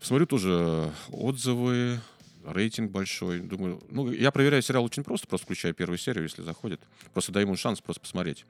[0.00, 2.00] Смотрю тоже отзывы,
[2.44, 3.40] рейтинг большой.
[3.40, 6.80] Думаю, ну, я проверяю сериал очень просто, просто включаю первую серию, если заходит.
[7.12, 8.46] Просто даю ему шанс просто посмотреть.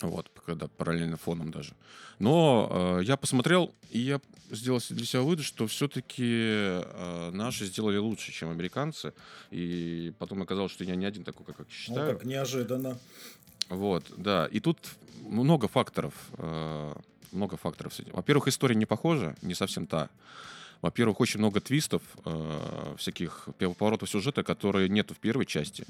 [0.00, 1.74] Вот, когда параллельно фоном даже.
[2.18, 4.20] Но э, я посмотрел, и я
[4.50, 9.12] сделал для себя вывод, что все-таки э, наши сделали лучше, чем американцы.
[9.50, 12.12] И потом оказалось, что я не один такой, как я считаю.
[12.12, 12.98] Ну, так неожиданно.
[13.68, 14.46] Вот, да.
[14.46, 14.78] И тут
[15.26, 16.14] много факторов.
[16.38, 16.94] Э,
[17.32, 17.92] много факторов.
[18.12, 20.08] Во-первых, история не похожа, не совсем та.
[20.80, 25.86] Во-первых, очень много твистов, э, всяких поворотов сюжета, которые нету в первой части.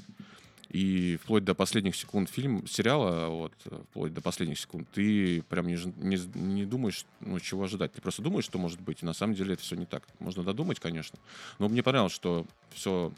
[0.69, 3.53] И вплоть до последних секунд фильм, сериала, вот,
[3.89, 7.91] вплоть до последних секунд, ты прям не, не, не думаешь, ну, чего ожидать.
[7.93, 10.03] Ты просто думаешь, что может быть, и на самом деле это все не так.
[10.19, 11.17] Можно додумать, конечно.
[11.57, 13.11] Но мне понравилось, что все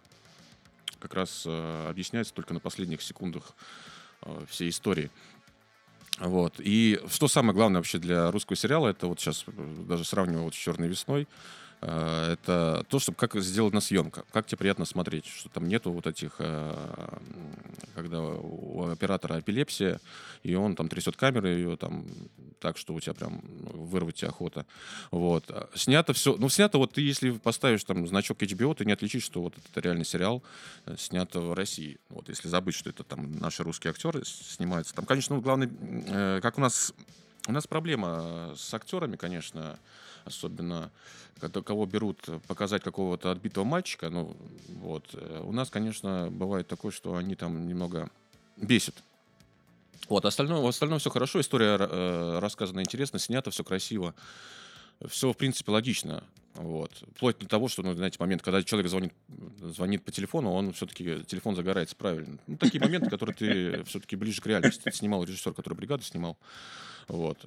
[0.99, 3.53] как раз э, объясняется только на последних секундах
[4.21, 5.09] э, всей истории.
[6.19, 6.55] Вот.
[6.59, 10.53] И что самое главное вообще для русского сериала, это вот сейчас э, даже сравниваю вот
[10.53, 11.27] с «Черной весной»,
[11.81, 16.35] это то, чтобы как сделана съемка, как тебе приятно смотреть, что там нету вот этих,
[16.37, 17.17] э,
[17.95, 19.99] когда у оператора эпилепсия,
[20.43, 22.05] и он там трясет камеры ее там
[22.59, 24.67] так, что у тебя прям вырвать тебе охота.
[25.09, 25.49] Вот.
[25.73, 29.41] Снято все, ну снято вот ты, если поставишь там значок HBO, ты не отличишь, что
[29.41, 30.43] вот это реальный сериал,
[30.85, 31.97] э, снято в России.
[32.09, 34.93] Вот если забыть, что это там наши русские актеры снимаются.
[34.93, 36.93] Там, конечно, ну, главный, как у нас,
[37.47, 39.79] у нас проблема с актерами, конечно,
[40.25, 40.91] особенно
[41.49, 44.35] кого берут показать какого-то отбитого мальчика, ну,
[44.79, 48.09] вот, э, у нас, конечно, бывает такое, что они там немного
[48.57, 48.95] бесят.
[50.07, 54.13] Вот, остальное, в остальном все хорошо, история э, рассказана интересно, снято все красиво,
[55.07, 56.23] все, в принципе, логично.
[56.53, 56.91] Вот.
[57.15, 59.13] Вплоть до того, что, ну, знаете, момент, когда человек звонит,
[59.61, 62.37] звонит по телефону, он все-таки, телефон загорается правильно.
[62.45, 64.91] Ну, такие моменты, которые ты все-таки ближе к реальности.
[64.91, 66.37] Снимал режиссер, который бригаду снимал.
[67.07, 67.37] Вот.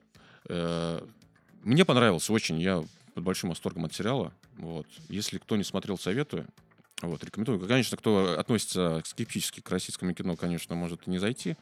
[1.65, 2.61] Мне понравился очень.
[2.61, 2.85] Я
[3.15, 4.33] под большим восторгом от сериала.
[4.59, 4.87] Вот.
[5.09, 6.47] Если кто не смотрел, советую.
[7.01, 7.59] Вот, рекомендую.
[7.67, 11.57] Конечно, кто относится скептически к российскому кино, конечно, может не зайти.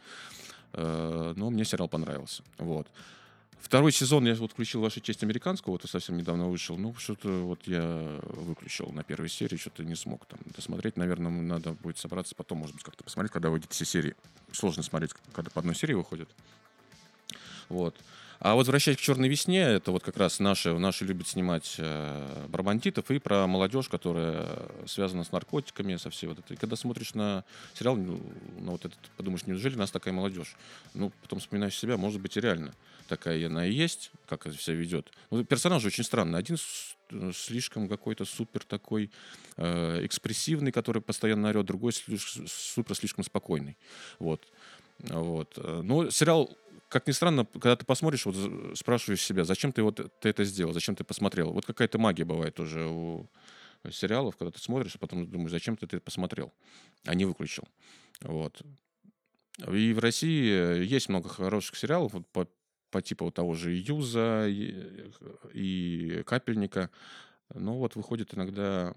[0.73, 2.43] Э, но мне сериал понравился.
[2.59, 2.89] Вот.
[3.61, 6.77] Второй сезон я вот включил «Ваша честь» американского, вот совсем недавно вышел.
[6.77, 10.97] Ну, что-то вот я выключил на первой серии, что-то не смог там досмотреть.
[10.97, 14.17] Наверное, надо будет собраться потом, может быть, как-то посмотреть, когда выйдет все серии.
[14.51, 16.29] Сложно смотреть, когда по одной серии выходит.
[17.69, 17.95] Вот.
[18.45, 22.49] А вот возвращаясь к «Черной весне», это вот как раз наши, наши любят снимать э,
[22.51, 24.49] про бандитов и про молодежь, которая
[24.85, 26.55] связана с наркотиками, со всей вот этой.
[26.55, 28.21] И когда смотришь на сериал, ну,
[28.59, 30.57] на вот этот, подумаешь, неужели у нас такая молодежь?
[30.93, 32.75] Ну, потом вспоминаешь себя, может быть, и реально
[33.07, 35.13] такая она и есть, как это все ведет.
[35.31, 36.41] Ну, персонаж очень странный.
[36.41, 36.57] Один
[37.33, 39.13] слишком какой-то супер такой
[39.57, 43.77] э, экспрессивный, который постоянно орет, другой супер слишком спокойный.
[44.19, 44.49] Вот.
[44.99, 45.57] Вот.
[45.57, 46.57] Но сериал
[46.93, 50.75] как ни странно, когда ты посмотришь, вот спрашиваешь себя, зачем ты вот ты это сделал,
[50.75, 51.51] зачем ты посмотрел.
[51.51, 53.31] Вот какая-то магия бывает уже у
[53.91, 56.53] сериалов, когда ты смотришь, а потом думаешь, зачем ты это посмотрел,
[57.07, 57.65] а не выключил.
[58.21, 58.61] Вот.
[59.73, 62.47] И в России есть много хороших сериалов вот по,
[62.91, 65.11] по типу вот того же Юза и,
[65.55, 66.91] и Капельника.
[67.55, 68.95] Но вот выходит иногда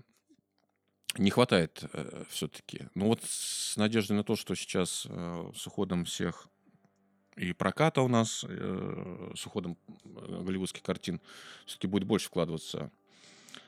[1.17, 2.89] не хватает э, все-таки.
[2.93, 6.49] Ну вот с надеждой на то, что сейчас э, с уходом всех
[7.35, 11.19] и проката у нас э, с уходом э, голливудских картин
[11.65, 12.91] все-таки будет больше вкладываться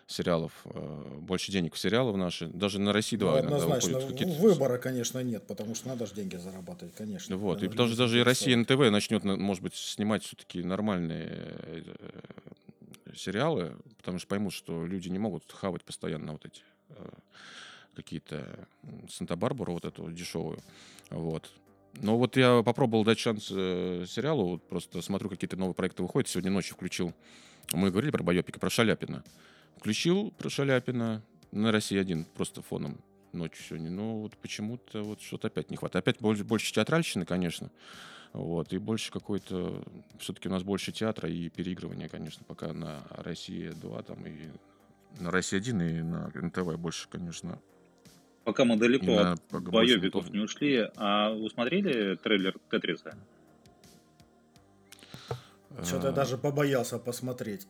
[0.07, 2.47] сериалов, э, больше денег в сериалы в наши.
[2.47, 3.99] Даже на России 2 ну, однозначно.
[3.99, 7.35] Выбора, конечно, нет, потому что надо же деньги зарабатывать, конечно.
[7.35, 7.61] Вот.
[7.61, 11.81] И что даже и Россия НТВ начнет, может быть, снимать все-таки нормальные э,
[13.15, 17.09] сериалы, потому что поймут, что люди не могут хавать постоянно вот эти э,
[17.95, 18.67] какие-то
[19.09, 20.59] Санта-Барбару вот эту дешевую.
[21.09, 21.51] Вот.
[22.01, 26.29] Ну вот я попробовал дать шанс э, сериалу, вот просто смотрю, какие-то новые проекты выходят.
[26.29, 27.13] Сегодня ночью включил.
[27.73, 29.23] Мы говорили про Байопика, про Шаляпина.
[29.77, 32.99] Включил про Шаляпина на России один, просто фоном
[33.33, 33.89] ночью сегодня.
[33.89, 36.03] Но вот почему-то вот что-то опять не хватает.
[36.03, 37.71] Опять больше, больше театральщины, конечно.
[38.33, 39.83] Вот, и больше какой-то...
[40.19, 44.49] Все-таки у нас больше театра и переигрывания, конечно, пока на России 2 там и
[45.19, 47.59] на России 1 и на НТВ больше, конечно,
[48.47, 53.17] Пока мы далеко да, от боевиков не ушли, а вы смотрели трейлер Тетриса?
[55.83, 57.67] Что-то я даже побоялся посмотреть.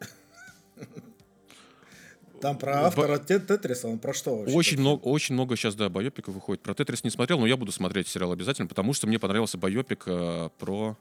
[2.42, 4.56] Там про автора Тетриса, он про что вообще?
[4.56, 6.62] Очень много, очень много сейчас, да, байопиков выходит.
[6.62, 10.04] Про Тетрис не смотрел, но я буду смотреть сериал обязательно, потому что мне понравился байопик
[10.06, 10.96] э, про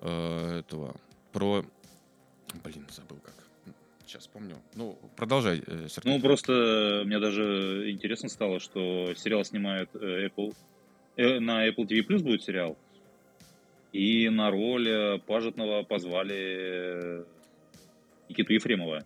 [0.00, 0.96] э, этого,
[1.32, 1.66] про...
[2.64, 3.41] Блин, забыл как.
[4.12, 4.56] Сейчас помню.
[4.74, 6.12] Ну, продолжай, э, Сергей.
[6.12, 10.54] Ну, просто мне даже интересно стало, что сериал снимает э, Apple.
[11.16, 12.76] Э, на Apple TV Plus будет сериал.
[13.94, 17.24] И на роль Пажетного позвали
[18.28, 19.02] Никиту Ефремова.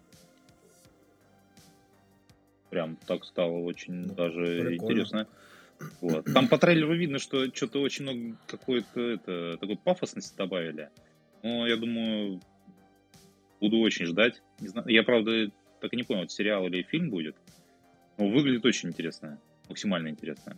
[2.70, 4.74] Прям так стало очень ну, даже прикольно.
[4.74, 5.28] интересно.
[6.00, 6.24] Вот.
[6.34, 10.90] Там по трейлеру видно, что что-то очень много какой-то это, такой пафосности добавили.
[11.44, 12.40] Но я думаю,
[13.60, 14.42] буду очень ждать.
[14.60, 15.50] Не знаю, я, правда,
[15.80, 17.36] так и не понял, это сериал или фильм будет.
[18.18, 19.38] Но выглядит очень интересно.
[19.68, 20.56] Максимально интересно.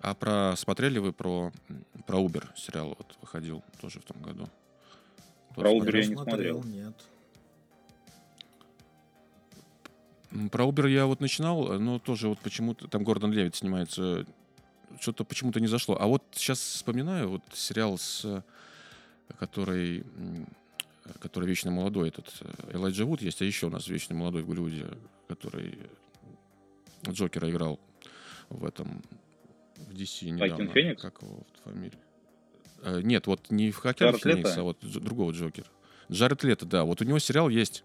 [0.00, 1.52] А про смотрели вы про,
[2.06, 4.48] про Uber сериал вот выходил тоже в том году?
[5.54, 6.62] Про Uber я не смотрел.
[6.64, 6.94] Нет.
[10.50, 14.24] Про Uber я вот начинал, но тоже вот почему-то там Гордон Левит снимается,
[15.00, 15.96] что-то почему-то не зашло.
[16.00, 18.44] А вот сейчас вспоминаю вот сериал с
[19.38, 20.04] который
[21.18, 24.46] который вечно молодой, этот э, Элайджа Вуд есть, а еще у нас вечно молодой в
[24.46, 24.86] Голливуде,
[25.28, 25.78] который
[27.08, 27.80] Джокера играл
[28.48, 29.02] в этом
[29.76, 30.68] в DC недавно.
[30.68, 31.02] Феникс?
[31.02, 31.98] Как его фамилия?
[32.82, 35.66] Э, нет, вот не в Хакер Феникс, а вот другого Джокера.
[36.10, 36.84] Джаред Лето, да.
[36.84, 37.84] Вот у него сериал есть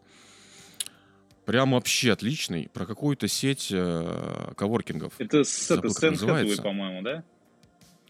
[1.46, 5.14] прям вообще отличный про какую-то сеть э, коворкингов.
[5.20, 7.24] Это с, это, Сэн Хэтэуэй, по-моему, да?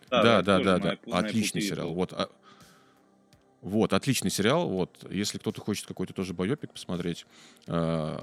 [0.10, 0.98] Да, да, да, да.
[1.06, 1.18] да.
[1.18, 1.94] Отличный сериал.
[1.94, 2.30] Вот, а,
[3.66, 4.70] вот, отличный сериал.
[4.70, 7.26] Вот, если кто-то хочет какой-то тоже боепик посмотреть,
[7.66, 8.18] э,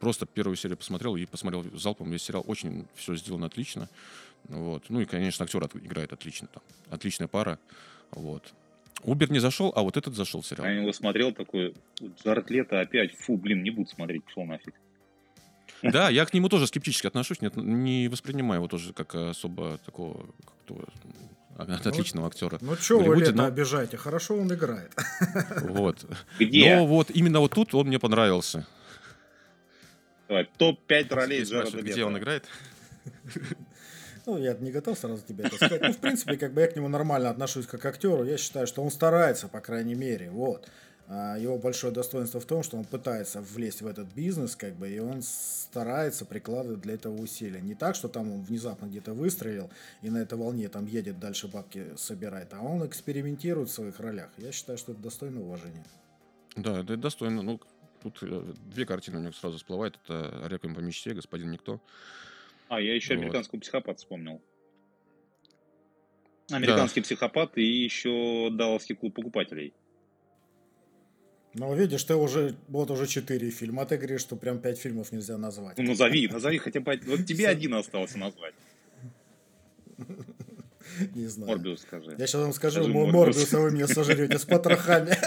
[0.00, 2.42] просто первую серию посмотрел и посмотрел залпом весь сериал.
[2.46, 3.90] Очень все сделано отлично.
[4.44, 4.84] Вот.
[4.88, 6.48] Ну и, конечно, актер играет отлично.
[6.48, 6.62] Там.
[6.88, 7.58] Отличная пара.
[8.12, 8.54] Вот.
[9.02, 10.66] Убер не зашел, а вот этот зашел сериал.
[10.66, 14.74] Я его смотрел такой, Джаред Лето опять, фу, блин, не буду смотреть, пошел нафиг.
[15.82, 20.26] Да, я к нему тоже скептически отношусь, нет, не воспринимаю его тоже как особо такого
[21.58, 22.58] отличного актера.
[22.60, 23.44] Ну что вы Лето но...
[23.46, 24.92] обижаете, хорошо он играет.
[25.62, 26.04] Вот.
[26.38, 26.76] Где?
[26.76, 28.66] Но вот именно вот тут он мне понравился.
[30.28, 32.44] Давай, топ-5 ролей Джареда Где он играет?
[34.26, 35.80] Ну, я не готов сразу тебе это сказать.
[35.80, 38.24] Ну, в принципе, как бы я к нему нормально отношусь как к актеру.
[38.24, 40.30] Я считаю, что он старается, по крайней мере.
[40.30, 40.68] Вот.
[41.10, 44.90] А его большое достоинство в том, что он пытается влезть в этот бизнес, как бы,
[44.90, 47.62] и он старается прикладывать для этого усилия.
[47.62, 49.70] Не так, что там он внезапно где-то выстрелил
[50.02, 54.28] и на этой волне там едет дальше бабки собирает, а он экспериментирует в своих ролях.
[54.36, 55.84] Я считаю, что это достойно уважения.
[56.56, 57.40] Да, это достойно.
[57.40, 57.58] Ну,
[58.02, 59.98] тут э, две картины у него сразу всплывают.
[60.04, 61.80] Это «Реквием по мечте», «Господин Никто».
[62.68, 63.22] А, я еще вот.
[63.22, 64.42] американского психопата вспомнил.
[66.50, 67.04] Американский да.
[67.04, 69.72] психопат и еще Далласский клуб покупателей.
[71.54, 75.12] Ну, видишь, ты уже, вот уже четыре фильма, а ты говоришь, что прям пять фильмов
[75.12, 75.78] нельзя назвать.
[75.78, 78.54] Ну, назови, назови хотя бы, вот тебе один остался назвать.
[81.14, 81.52] Не знаю.
[81.52, 82.14] Морбиус скажи.
[82.18, 85.16] Я сейчас вам скажу, скажи Морбиуса вы меня сожрете с потрохами.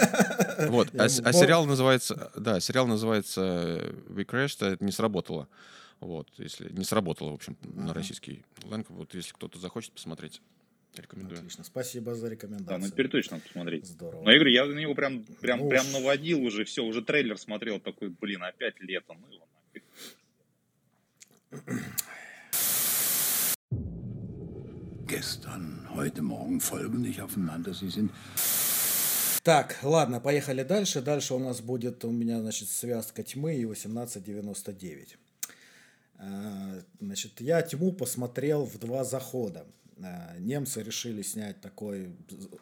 [0.68, 5.48] Вот, а, а сериал называется, да, сериал называется We Crashed, это не сработало.
[5.98, 10.40] Вот, если не сработало, в общем, на российский лэнг, вот если кто-то захочет посмотреть,
[11.00, 11.38] рекомендую.
[11.38, 12.68] Отлично, спасибо за рекомендацию.
[12.68, 13.86] Да, ну теперь точно надо посмотреть.
[13.86, 14.22] Здорово.
[14.22, 17.38] Но я говорю, я на него прям, прям, ну, прям наводил уже, все, уже трейлер
[17.38, 19.84] смотрел, такой, блин, опять лето, ну его нафиг.
[25.06, 28.10] Gestern, heute Morgen folgen nicht aufeinander, sie sind
[29.42, 31.00] так, ладно, поехали дальше.
[31.00, 35.18] Дальше у нас будет у меня, значит, связка тьмы и 1899.
[36.18, 39.66] А, значит, я «Тьму» посмотрел в два захода.
[40.02, 42.10] А, немцы решили снять такой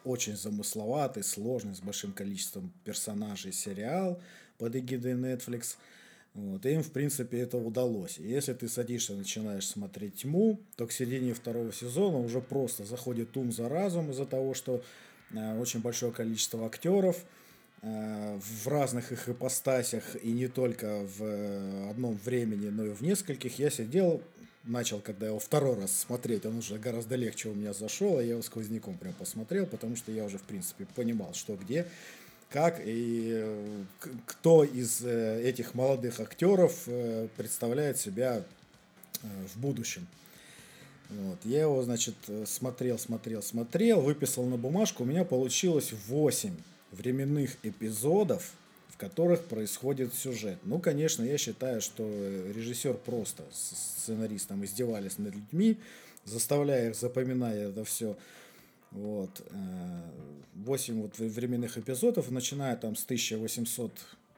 [0.03, 4.21] очень замысловатый, сложный, с большим количеством персонажей сериал
[4.57, 5.75] под эгидой Netflix.
[6.33, 8.17] Вот, и им, в принципе, это удалось.
[8.17, 12.85] И если ты садишься и начинаешь смотреть «Тьму», то к середине второго сезона уже просто
[12.85, 14.81] заходит ум за разум из-за того, что
[15.31, 17.25] э, очень большое количество актеров–
[17.83, 23.01] Э, в разных их ипостасях и не только в э, одном времени, но и в
[23.01, 24.21] нескольких, я сидел,
[24.63, 28.31] начал, когда его второй раз смотреть, он уже гораздо легче у меня зашел, а я
[28.31, 31.87] его сквозняком прям посмотрел, потому что я уже, в принципе, понимал, что где,
[32.49, 33.83] как и э,
[34.25, 36.87] кто из этих молодых актеров
[37.37, 38.43] представляет себя
[39.21, 40.07] в будущем.
[41.09, 41.39] Вот.
[41.43, 46.55] Я его, значит, смотрел, смотрел, смотрел, выписал на бумажку, у меня получилось 8
[46.91, 48.53] временных эпизодов,
[49.01, 50.59] которых происходит сюжет.
[50.63, 52.03] Ну, конечно, я считаю, что
[52.55, 55.77] режиссер просто с сценаристом издевались над людьми,
[56.23, 58.15] заставляя их запоминать это все.
[58.91, 59.41] Вот.
[60.53, 63.91] 8 э, вот временных эпизодов, начиная там с 1800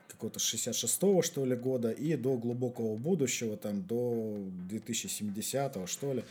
[0.07, 4.38] какого-то 66-го, что ли, года и до глубокого будущего, там, до
[4.70, 6.24] 2070-го, что ли.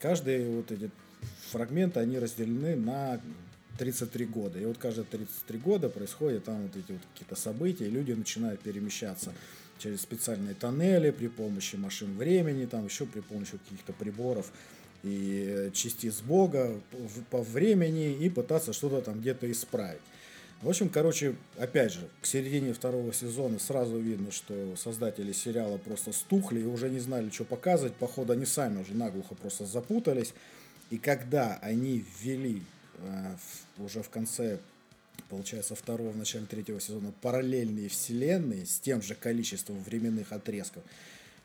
[0.00, 0.90] Каждые вот эти
[1.50, 3.22] фрагменты, они разделены на
[3.80, 4.58] 33 года.
[4.58, 8.60] И вот каждые 33 года происходят там вот эти вот какие-то события, и люди начинают
[8.60, 9.32] перемещаться
[9.78, 14.52] через специальные тоннели при помощи машин времени, там еще при помощи каких-то приборов
[15.02, 16.78] и частиц Бога
[17.30, 20.02] по времени и пытаться что-то там где-то исправить.
[20.60, 26.12] В общем, короче, опять же, к середине второго сезона сразу видно, что создатели сериала просто
[26.12, 27.94] стухли и уже не знали, что показывать.
[27.94, 30.34] Походу, они сами уже наглухо просто запутались.
[30.90, 32.79] И когда они ввели э,
[33.78, 34.58] уже в конце,
[35.28, 40.82] получается, второго, в начале третьего сезона параллельные вселенные с тем же количеством временных отрезков,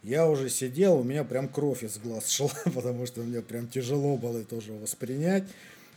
[0.03, 4.17] я уже сидел, у меня прям кровь из глаз шла, потому что мне прям тяжело
[4.17, 5.45] было это уже воспринять.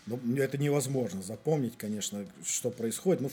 [0.06, 3.20] Ну, это невозможно запомнить, конечно, что происходит.
[3.20, 3.30] Ну,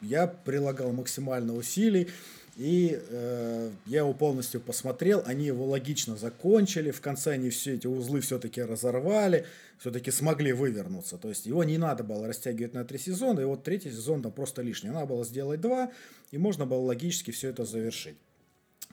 [0.00, 2.08] я прилагал максимально усилий,
[2.56, 5.22] и э, я его полностью посмотрел.
[5.26, 6.90] Они его логично закончили.
[6.90, 9.46] В конце они все эти узлы все-таки разорвали,
[9.78, 11.18] все-таки смогли вывернуться.
[11.18, 14.32] То есть его не надо было растягивать на три сезона, и вот третий сезон там
[14.32, 14.90] просто лишний.
[14.90, 15.90] Надо было сделать два,
[16.30, 18.16] и можно было логически все это завершить.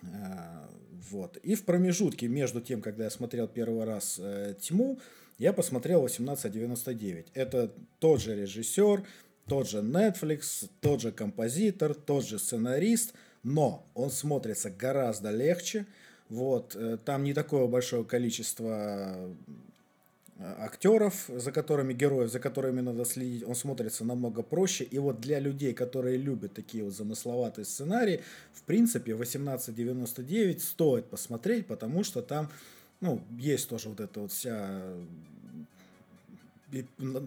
[0.02, 0.66] Э,
[1.12, 1.38] вот.
[1.38, 5.00] И в промежутке между тем, когда я смотрел первый раз э, «Тьму»,
[5.38, 7.28] я посмотрел 1899.
[7.34, 9.04] Это тот же режиссер,
[9.48, 13.14] тот же Netflix, тот же композитор, тот же сценарист,
[13.44, 15.86] но он смотрится гораздо легче.
[16.30, 19.16] Вот, э, там не такое большое количество
[20.38, 24.84] э, актеров, за которыми героев, за которыми надо следить, он смотрится намного проще.
[24.84, 28.22] И вот для людей, которые любят такие вот замысловатые сценарии,
[28.54, 32.50] в принципе, 1899 стоит посмотреть, потому что там
[33.02, 34.80] ну, есть тоже вот эта вот вся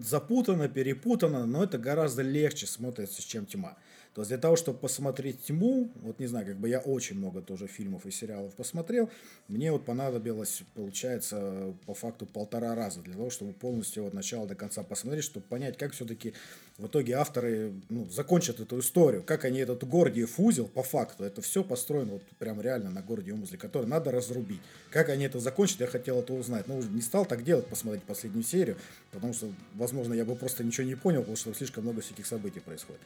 [0.01, 3.77] запутано, перепутано, но это гораздо легче смотрится, чем тьма.
[4.15, 7.41] То есть для того, чтобы посмотреть «Тьму», вот не знаю, как бы я очень много
[7.41, 9.09] тоже фильмов и сериалов посмотрел,
[9.49, 14.55] мне вот понадобилось, получается, по факту полтора раза для того, чтобы полностью от начала до
[14.55, 16.33] конца посмотреть, чтобы понять, как все-таки
[16.77, 21.41] в итоге авторы ну, закончат эту историю, как они этот Гордиев узел, по факту, это
[21.41, 24.61] все построено вот прям реально на Гордиевом узле, который надо разрубить.
[24.91, 26.67] Как они это закончат, я хотел это узнать.
[26.67, 28.77] Ну, не стал так делать, посмотреть последнюю серию,
[29.11, 32.61] потому что, возможно, я бы просто ничего не понял, потому что слишком много всяких событий
[32.61, 33.01] происходит.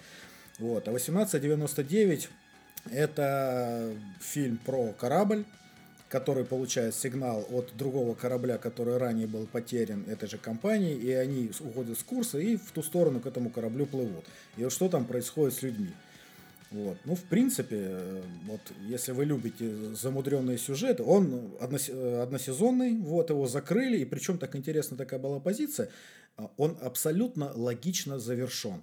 [0.59, 0.87] Вот.
[0.87, 2.29] А 1899
[2.91, 5.45] это фильм про корабль,
[6.09, 11.51] который получает сигнал от другого корабля, который ранее был потерян этой же компанией, и они
[11.59, 14.25] уходят с курса и в ту сторону к этому кораблю плывут.
[14.57, 15.91] И вот что там происходит с людьми.
[16.71, 16.97] Вот.
[17.03, 17.97] Ну, в принципе,
[18.45, 24.95] вот, если вы любите замудренные сюжеты, он односезонный, вот, его закрыли, и причем так интересно
[24.95, 25.89] такая была позиция,
[26.57, 28.81] он абсолютно логично завершен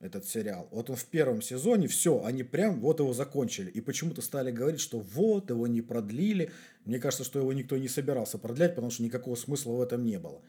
[0.00, 0.68] этот сериал.
[0.70, 3.70] Вот он в первом сезоне, все, они прям вот его закончили.
[3.70, 6.52] И почему-то стали говорить, что вот, его не продлили.
[6.84, 10.18] Мне кажется, что его никто не собирался продлять, потому что никакого смысла в этом не
[10.18, 10.40] было.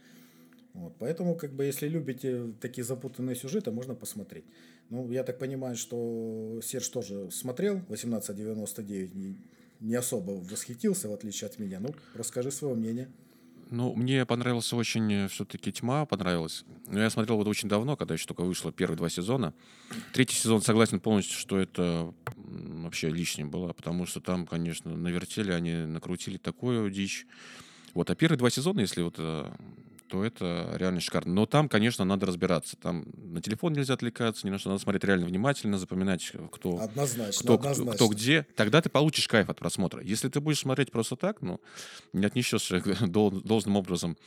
[0.73, 4.45] Вот, поэтому, как бы, если любите такие запутанные сюжеты, можно посмотреть.
[4.89, 9.35] Ну, я так понимаю, что Серж тоже смотрел 1899, не,
[9.79, 11.79] не особо восхитился, в отличие от меня.
[11.79, 13.09] Ну, расскажи свое мнение.
[13.69, 16.65] Ну, мне понравился очень э, все-таки «Тьма», понравилась.
[16.87, 19.53] Но я смотрел вот очень давно, когда еще только вышло первые два сезона.
[20.11, 25.73] Третий сезон согласен полностью, что это вообще лишним было, потому что там, конечно, навертели, они
[25.85, 27.27] накрутили такую дичь.
[27.93, 29.51] Вот, а первые два сезона, если вот э,
[30.09, 31.33] то это реально шикарно.
[31.33, 32.75] Но там, конечно, надо разбираться.
[32.77, 34.69] Там на телефон нельзя отвлекаться, ни на что.
[34.69, 37.93] Надо смотреть реально внимательно, запоминать, кто, однозначно, кто, однозначно.
[37.93, 38.45] кто, кто где.
[38.55, 40.01] Тогда ты получишь кайф от просмотра.
[40.03, 41.61] Если ты будешь смотреть просто так, ну,
[42.13, 44.17] не отнесешь должным образом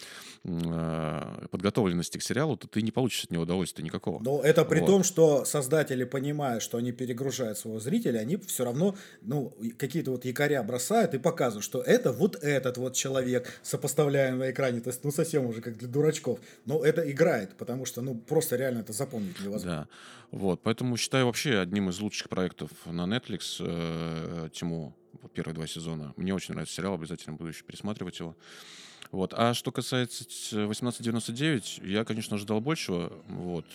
[0.45, 4.23] э, подготовленности к сериалу, то ты не получишь от него удовольствия никакого.
[4.23, 4.87] Но это при вот.
[4.87, 10.25] том, что создатели, понимая, что они перегружают своего зрителя, они все равно ну, какие-то вот
[10.25, 14.81] якоря бросают и показывают, что это вот этот вот человек, сопоставляем на экране.
[14.81, 16.39] То есть, ну, совсем уже как как для дурачков.
[16.67, 19.71] Но это играет, потому что, ну, просто реально это запомнить невозможно.
[19.71, 19.89] Да,
[20.31, 24.49] вот, поэтому считаю вообще одним из лучших проектов на Netflix э,
[25.35, 26.13] первые два сезона.
[26.17, 28.37] Мне очень нравится сериал, обязательно буду еще пересматривать его.
[29.11, 29.35] Вот.
[29.37, 33.13] А что касается 1899, я, конечно, ожидал большего.
[33.29, 33.67] Вот.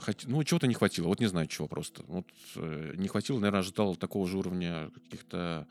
[0.00, 0.24] Хот...
[0.24, 1.08] Ну, чего-то не хватило.
[1.08, 2.02] Вот не знаю, чего просто.
[2.06, 5.66] Вот э, не хватило, наверное, ожидал такого же уровня каких-то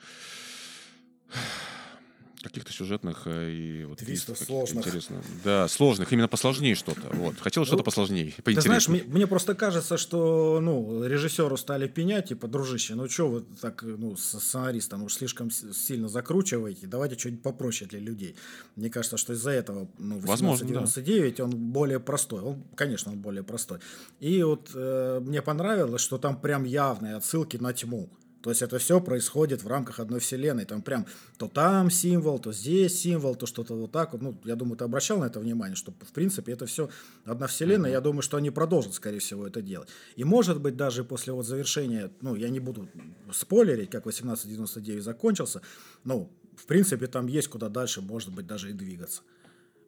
[2.41, 4.85] каких-то сюжетных э, и вот твистов сложных.
[4.85, 5.21] Интересно.
[5.43, 7.09] Да, сложных, именно посложнее что-то.
[7.13, 7.39] Вот.
[7.39, 12.29] Хотел ну, что-то посложнее, Ты знаешь, мне, мне просто кажется, что ну, режиссеру стали пенять,
[12.29, 17.43] типа, дружище, ну что вы так, ну, с сценаристом уж слишком сильно закручиваете, давайте что-нибудь
[17.43, 18.35] попроще для людей.
[18.75, 21.43] Мне кажется, что из-за этого ну, 1899 да.
[21.43, 22.41] он более простой.
[22.41, 23.79] Он, конечно, он более простой.
[24.19, 28.09] И вот э, мне понравилось, что там прям явные отсылки на тьму.
[28.47, 30.63] То есть это все происходит в рамках одной вселенной.
[30.63, 31.05] Там прям
[31.37, 34.21] то там символ, то здесь символ, то что-то вот так вот.
[34.21, 36.89] Ну, я думаю, ты обращал на это внимание, что в принципе это все
[37.25, 37.89] одна вселенная.
[37.89, 37.93] Mm-hmm.
[37.93, 39.89] Я думаю, что они продолжат, скорее всего, это делать.
[40.15, 42.87] И может быть даже после вот завершения, ну, я не буду
[43.33, 45.61] спойлерить, как 1899 закончился,
[46.05, 49.23] ну, в принципе, там есть куда дальше, может быть, даже и двигаться.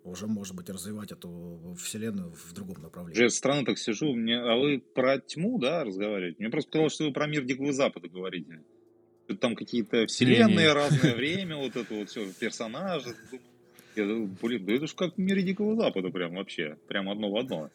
[0.09, 3.19] Уже, может быть, развивать эту вселенную в другом направлении.
[3.19, 6.37] Уже странно так сижу, мне, а вы про тьму, да, разговариваете?
[6.39, 8.61] Мне просто показалось, что вы про мир Дикого Запада говорите.
[9.39, 10.73] Там какие-то вселенные, Не-не.
[10.73, 13.15] разное время, вот это вот все, персонажи.
[13.95, 16.77] Я думаю, блин, да это ж как в мире Дикого Запада прям вообще.
[16.87, 17.69] Прям одно в одно.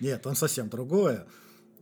[0.00, 1.26] Нет, там совсем другое.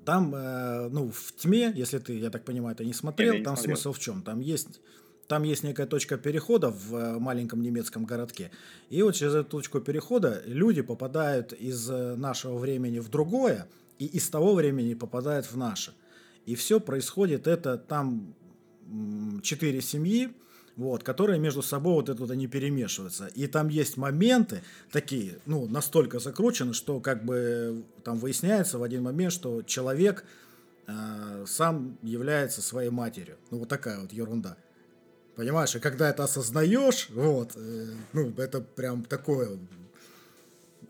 [0.04, 3.44] Там, э, ну, в тьме, если ты, я так понимаю, ты не смотрел, я не
[3.44, 3.76] там смотрел.
[3.76, 4.22] смысл в чем?
[4.22, 4.80] Там есть,
[5.28, 8.50] там есть некая точка перехода в э, маленьком немецком городке.
[8.88, 13.68] И вот через эту точку перехода люди попадают из э, нашего времени в другое,
[13.98, 15.92] и из того времени попадают в наше.
[16.46, 18.34] И все происходит это там
[19.42, 20.30] четыре семьи,
[20.76, 23.26] вот, которые между собой вот это вот они перемешиваются.
[23.26, 29.02] И там есть моменты такие, ну, настолько закручены, что как бы там выясняется в один
[29.02, 30.24] момент, что человек
[30.86, 33.36] э, сам является своей матерью.
[33.50, 34.56] Ну, вот такая вот ерунда.
[35.38, 39.50] Понимаешь, и когда это осознаешь, вот, э, ну, это прям такое,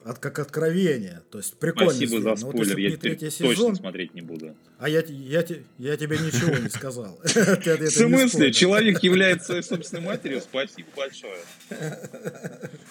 [0.09, 1.23] от, как откровение.
[1.31, 1.91] То есть прикольно.
[1.93, 2.31] Спасибо за.
[2.47, 4.57] Вот если спойлер, б я не теперь третий точно сезон, смотреть не буду.
[4.79, 7.21] а я, я, те- я тебе ничего не сказал.
[7.25, 8.53] В смысле?
[8.53, 10.41] Человек является своей собственной матерью?
[10.41, 11.39] Спасибо большое.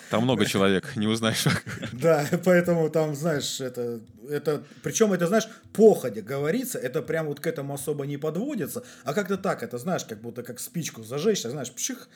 [0.10, 1.46] Там много человек, не узнаешь.
[1.94, 4.00] Да, поэтому там, знаешь, это,
[4.30, 9.14] это, причем это, знаешь, походя говорится, это прям вот к этому особо не подводится, а
[9.14, 12.08] как-то так, это, знаешь, как будто как спичку зажечь, знаешь, пших,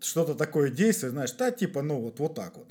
[0.00, 2.68] что-то такое действие, знаешь, да, типа, ну, вот, вот так вот.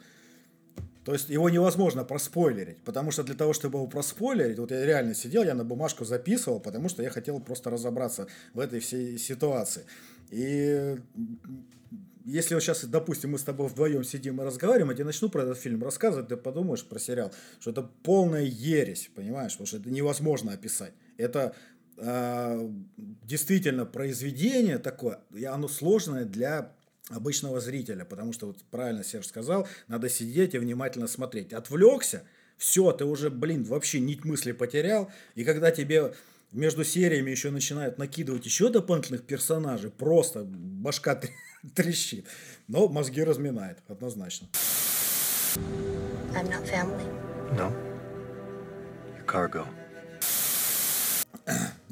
[1.06, 5.14] То есть его невозможно проспойлерить, потому что для того, чтобы его проспойлерить, вот я реально
[5.14, 9.84] сидел, я на бумажку записывал, потому что я хотел просто разобраться в этой всей ситуации.
[10.32, 10.98] И
[12.26, 15.44] если вот сейчас, допустим, мы с тобой вдвоем сидим и разговариваем, я тебе начну про
[15.44, 19.90] этот фильм рассказывать, ты подумаешь про сериал, что это полная ересь, понимаешь, потому что это
[19.90, 20.94] невозможно описать.
[21.18, 21.54] Это
[21.98, 26.72] э, действительно произведение такое, и оно сложное для
[27.10, 31.54] обычного зрителя, потому что, вот правильно Серж сказал, надо сидеть и внимательно смотреть.
[31.54, 32.24] Отвлекся,
[32.58, 36.14] все, ты уже, блин, вообще нить мысли потерял, и когда тебе
[36.52, 41.30] между сериями еще начинают накидывать еще дополнительных персонажей, просто башка тр-
[41.76, 42.28] трещит.
[42.68, 44.48] Но мозги разминает, однозначно.
[46.36, 47.06] I'm not family.
[47.58, 47.72] No.
[49.16, 49.68] You're cargo.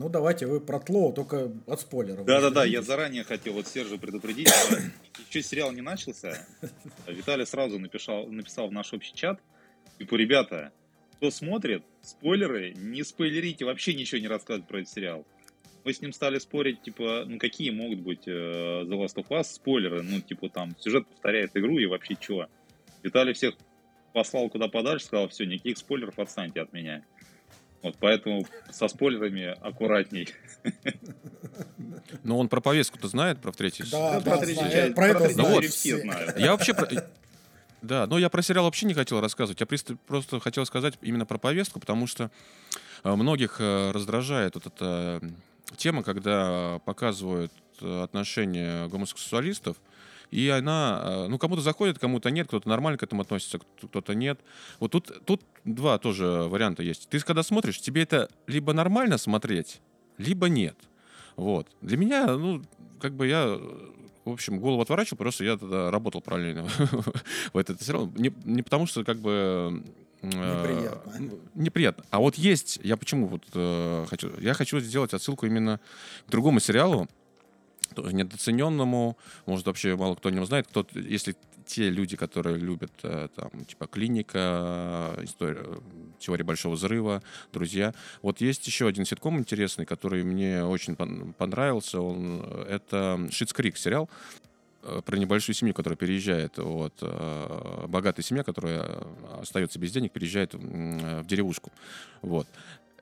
[0.01, 2.25] Ну, давайте вы про Тлоу, только от спойлеров.
[2.25, 4.49] Да-да-да, я заранее хотел вот Сержа предупредить,
[5.29, 6.43] еще сериал не начался.
[7.05, 9.39] а Виталий сразу написал, написал в наш общий чат,
[9.99, 10.73] типа, ребята,
[11.17, 15.27] кто смотрит, спойлеры, не спойлерите, вообще ничего не рассказывать про этот сериал.
[15.83, 19.43] Мы с ним стали спорить, типа, ну какие могут быть э, The Last of Us
[19.43, 22.47] спойлеры, ну, типа, там, сюжет повторяет игру и вообще чего.
[23.03, 23.53] Виталий всех
[24.13, 27.03] послал куда подальше, сказал, все, никаких спойлеров отстаньте от меня.
[27.81, 30.29] Вот поэтому со спойлерами аккуратней.
[32.23, 33.51] Но он про повестку-то знает, про
[33.85, 33.99] сезон?
[33.99, 36.39] Да, Ну, про да, третью часть, про это третью знают серию все знают.
[36.39, 36.87] Я вообще про...
[37.81, 39.59] Да, но я про сериал вообще не хотел рассказывать.
[39.59, 39.67] Я
[40.05, 42.29] просто хотел сказать именно про повестку, потому что
[43.03, 45.35] э, многих э, раздражает вот эта м,
[45.77, 47.51] тема, когда показывают
[47.81, 49.77] э, отношения гомосексуалистов,
[50.31, 54.15] и она, э, ну, кому-то заходит, кому-то нет, кто-то нормально к этому относится, кто- кто-то
[54.15, 54.39] нет.
[54.79, 57.09] Вот тут, тут два тоже варианта есть.
[57.09, 59.81] Ты когда смотришь, тебе это либо нормально смотреть,
[60.17, 60.77] либо нет.
[61.35, 61.67] Вот.
[61.81, 62.61] Для меня, ну,
[62.99, 63.89] как бы я, э,
[64.25, 66.63] в общем, голову отворачивал, просто я тогда работал параллельно
[67.53, 68.11] в этот сериал.
[68.15, 69.83] Не, не потому что, как бы...
[70.21, 71.13] э, Неприятно.
[71.19, 72.05] ну, неприятно.
[72.11, 74.31] А вот есть, я почему вот э, хочу...
[74.39, 75.79] Я хочу сделать отсылку именно
[76.27, 77.07] к другому сериалу,
[77.97, 80.67] недооцененному, может, вообще мало кто о нем знает.
[80.67, 81.35] Кто, если
[81.65, 85.79] те люди, которые любят э, там, типа клиника, э, история, э,
[86.19, 87.21] теория большого взрыва,
[87.53, 87.93] друзья.
[88.21, 92.01] Вот есть еще один ситком интересный, который мне очень пон- понравился.
[92.01, 94.09] Он, это Шитс Крик сериал
[95.05, 99.05] про небольшую семью, которая переезжает, вот, э, богатая семья, которая
[99.39, 101.71] остается без денег, переезжает э, в деревушку.
[102.21, 102.47] Вот.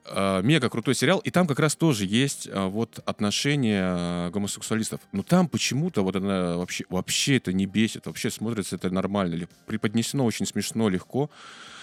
[0.06, 5.00] Э, Мега крутой сериал, и там как раз тоже есть э, вот отношения э, гомосексуалистов.
[5.12, 10.24] Но там почему-то вот она вообще, вообще это не бесит, вообще смотрится это нормально, преподнесено
[10.24, 11.30] очень смешно, легко.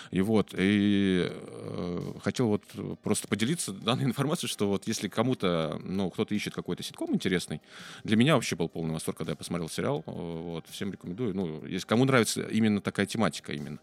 [0.10, 2.64] И вот, и э, хотел вот
[3.04, 7.62] просто поделиться данной информацией, что вот если кому-то, ну, кто-то ищет какой-то ситком интересный,
[8.04, 10.04] для меня вообще был полный восторг, когда я посмотрел сериал.
[10.06, 11.36] Вот, всем рекомендую.
[11.36, 13.80] Ну, если кому нравится именно такая тематика именно.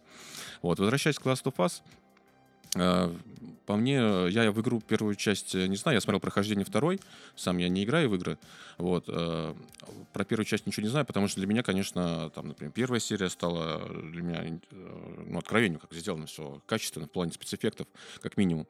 [0.63, 1.83] Вот, возвращаясь к Last of Us,
[3.67, 3.95] по мне,
[4.29, 7.01] я в игру первую часть не знаю, я смотрел прохождение второй,
[7.35, 8.39] сам я не играю в игры,
[8.79, 9.55] вот, э,
[10.13, 13.31] про первую часть ничего не знаю, потому что для меня, конечно, там, например, первая серия
[13.31, 17.87] стала для меня, э, ну, откровением, как сделано все качественно в плане спецэффектов,
[18.21, 18.67] как минимум.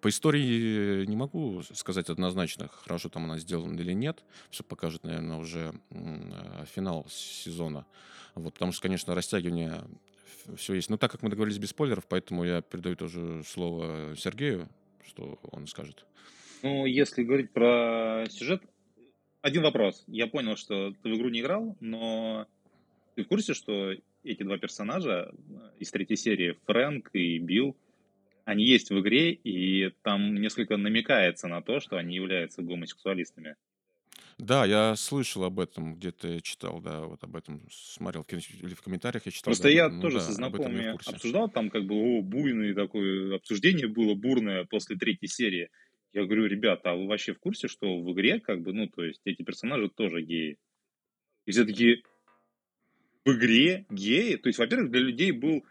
[0.00, 5.38] По истории не могу сказать однозначно, хорошо там она сделана или нет, все покажет, наверное,
[5.38, 7.84] уже э, финал сезона,
[8.36, 9.82] вот, потому что, конечно, растягивание
[10.56, 10.90] все есть.
[10.90, 14.68] Но так как мы договорились без спойлеров, поэтому я передаю тоже слово Сергею,
[15.06, 16.04] что он скажет.
[16.62, 18.62] Ну, если говорить про сюжет,
[19.40, 20.04] один вопрос.
[20.06, 22.46] Я понял, что ты в игру не играл, но
[23.14, 23.94] ты в курсе, что
[24.24, 25.32] эти два персонажа
[25.78, 27.76] из третьей серии, Фрэнк и Билл,
[28.44, 33.56] они есть в игре, и там несколько намекается на то, что они являются гомосексуалистами.
[34.38, 39.26] Да, я слышал об этом, где-то читал, да, вот об этом смотрел или в комментариях
[39.26, 39.50] я читал.
[39.50, 43.34] Просто да, я ну, тоже да, со знакомыми обсуждал, там как бы, о, буйное такое
[43.34, 45.70] обсуждение было, бурное после третьей серии.
[46.12, 49.04] Я говорю, ребята, а вы вообще в курсе, что в игре, как бы, ну, то
[49.04, 50.56] есть эти персонажи тоже геи?
[51.46, 52.04] И все таки
[53.24, 54.36] в игре геи?
[54.36, 55.64] То есть, во-первых, для людей был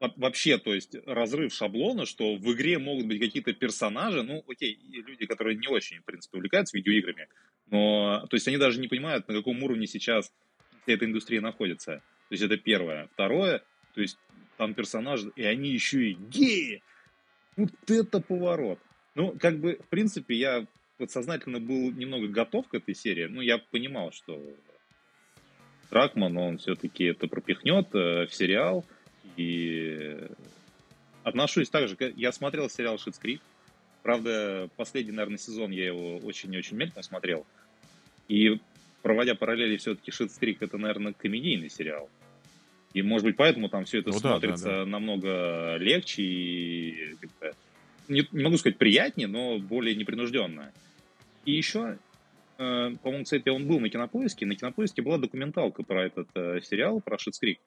[0.00, 5.26] вообще, то есть, разрыв шаблона, что в игре могут быть какие-то персонажи, ну, окей, люди,
[5.26, 7.28] которые не очень, в принципе, увлекаются видеоиграми,
[7.70, 10.32] но, то есть, они даже не понимают, на каком уровне сейчас
[10.82, 12.02] вся эта индустрия находится.
[12.28, 13.08] То есть, это первое.
[13.14, 13.62] Второе,
[13.94, 14.18] то есть,
[14.56, 16.82] там персонажи, и они еще и геи.
[17.56, 18.78] Вот это поворот.
[19.14, 20.66] Ну, как бы, в принципе, я
[20.98, 23.26] подсознательно был немного готов к этой серии.
[23.26, 24.42] Ну, я понимал, что
[25.90, 28.84] Дракман, он все-таки это пропихнет э, в сериал–
[29.36, 30.28] и
[31.24, 31.96] отношусь так же.
[32.16, 33.40] Я смотрел сериал «Шитс Крик».
[34.02, 37.44] Правда, последний, наверное, сезон я его очень-очень медленно смотрел.
[38.28, 38.60] И
[39.02, 42.08] проводя параллели, все-таки «Шитс Крик»— это, наверное, комедийный сериал.
[42.94, 44.86] И, может быть, поэтому там все это ну, смотрится да, да, да.
[44.86, 47.16] намного легче и
[48.08, 50.72] не, не могу сказать приятнее, но более непринужденно.
[51.44, 51.98] И еще,
[52.58, 54.46] э, по-моему, кстати, он был на Кинопоиске.
[54.46, 57.58] На Кинопоиске была документалка про этот э, сериал, про Шитс Крик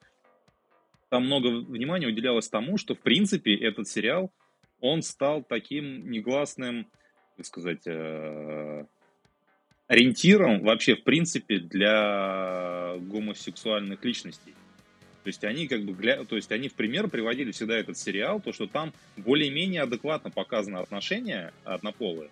[1.10, 4.32] там много внимания уделялось тому, что, в принципе, этот сериал,
[4.80, 6.86] он стал таким негласным,
[7.36, 8.84] как сказать, э,
[9.88, 14.54] ориентиром вообще, в принципе, для гомосексуальных личностей.
[15.24, 18.52] То есть они как бы, то есть они в пример приводили всегда этот сериал, то,
[18.52, 22.30] что там более-менее адекватно показаны отношения однополые,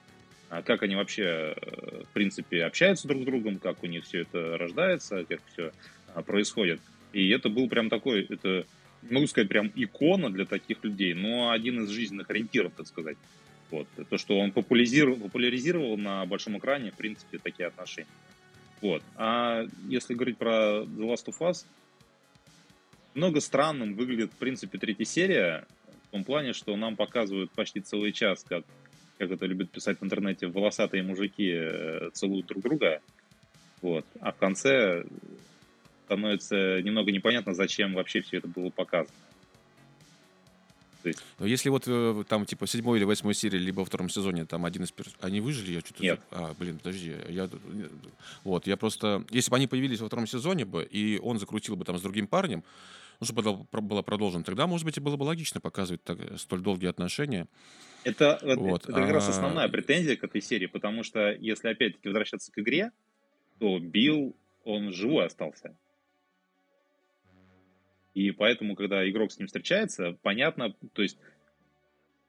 [0.48, 4.22] а как они вообще, э, в принципе, общаются друг с другом, как у них все
[4.22, 5.72] это рождается, как все
[6.14, 6.80] а, происходит.
[7.12, 8.66] И это был прям такой, это,
[9.02, 13.16] не могу сказать, прям икона для таких людей, но один из жизненных ориентиров, так сказать.
[13.70, 13.86] Вот.
[14.08, 18.08] То, что он популяризировал, популяризировал на большом экране, в принципе, такие отношения.
[18.80, 19.02] Вот.
[19.16, 21.64] А если говорить про The Last of Us,
[23.14, 25.66] много странным выглядит, в принципе, третья серия,
[26.08, 28.64] в том плане, что нам показывают почти целый час, как,
[29.18, 33.00] как это любят писать в интернете, волосатые мужики э, целуют друг друга.
[33.82, 34.06] Вот.
[34.20, 35.04] А в конце
[36.08, 39.14] становится немного непонятно, зачем вообще все это было показано.
[41.02, 41.22] То есть...
[41.38, 44.64] Но если вот э, там типа седьмой или восьмой серии, либо во втором сезоне там
[44.64, 45.14] один из перс...
[45.20, 45.72] Они выжили?
[45.72, 46.02] Я что-то...
[46.02, 46.20] Нет.
[46.30, 47.14] А, блин, подожди.
[47.28, 47.48] Я...
[48.42, 49.24] Вот, я просто...
[49.30, 52.26] Если бы они появились во втором сезоне бы, и он закрутил бы там с другим
[52.26, 52.64] парнем,
[53.20, 56.60] ну, чтобы это было продолжено, тогда, может быть, и было бы логично показывать так, столь
[56.60, 57.46] долгие отношения.
[58.04, 58.84] Это, вот.
[58.84, 59.12] это как а...
[59.12, 62.92] раз основная претензия к этой серии, потому что, если опять-таки возвращаться к игре,
[63.58, 65.76] то Билл, он живой остался.
[68.18, 71.18] И поэтому, когда игрок с ним встречается, понятно, то есть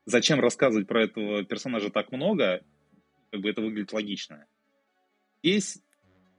[0.06, 2.64] зачем рассказывать про этого персонажа так много,
[3.32, 4.46] как бы это выглядит логично.
[5.42, 5.82] Здесь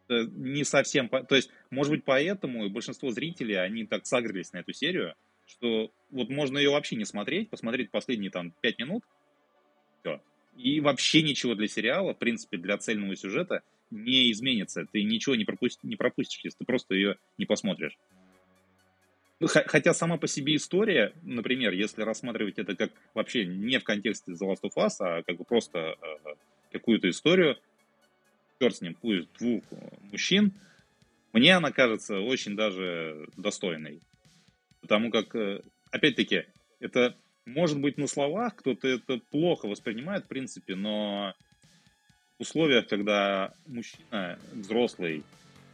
[0.09, 1.09] э, не совсем...
[1.09, 5.17] То есть, может быть, поэтому большинство зрителей, они так сагрились на эту серию,
[5.47, 9.03] что вот можно ее вообще не смотреть, посмотреть последние там пять минут,
[9.99, 10.23] все.
[10.57, 14.87] И вообще ничего для сериала, в принципе, для цельного сюжета не изменится.
[14.93, 17.99] Ты ничего не, пропусти, не пропустишь, если ты просто ее не посмотришь.
[19.41, 24.33] Ну, хотя сама по себе история, например, если рассматривать это как вообще не в контексте
[24.33, 26.35] The Last of Us, а как бы просто э,
[26.73, 27.57] какую-то историю,
[28.61, 29.65] черт с ним, пусть двух
[30.13, 30.53] мужчин,
[31.33, 34.01] мне она кажется очень даже достойной.
[34.83, 36.45] Потому как, э, опять-таки,
[36.79, 41.35] это может быть на словах, кто-то это плохо воспринимает, в принципе, но
[42.39, 45.25] в условиях, когда мужчина взрослый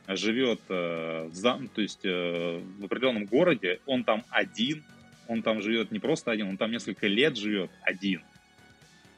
[0.09, 4.85] живет э, зам, то есть, э, в определенном городе, он там один,
[5.27, 8.23] он там живет не просто один, он там несколько лет живет один.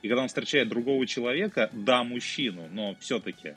[0.01, 3.55] И когда он встречает другого человека, да, мужчину, но все-таки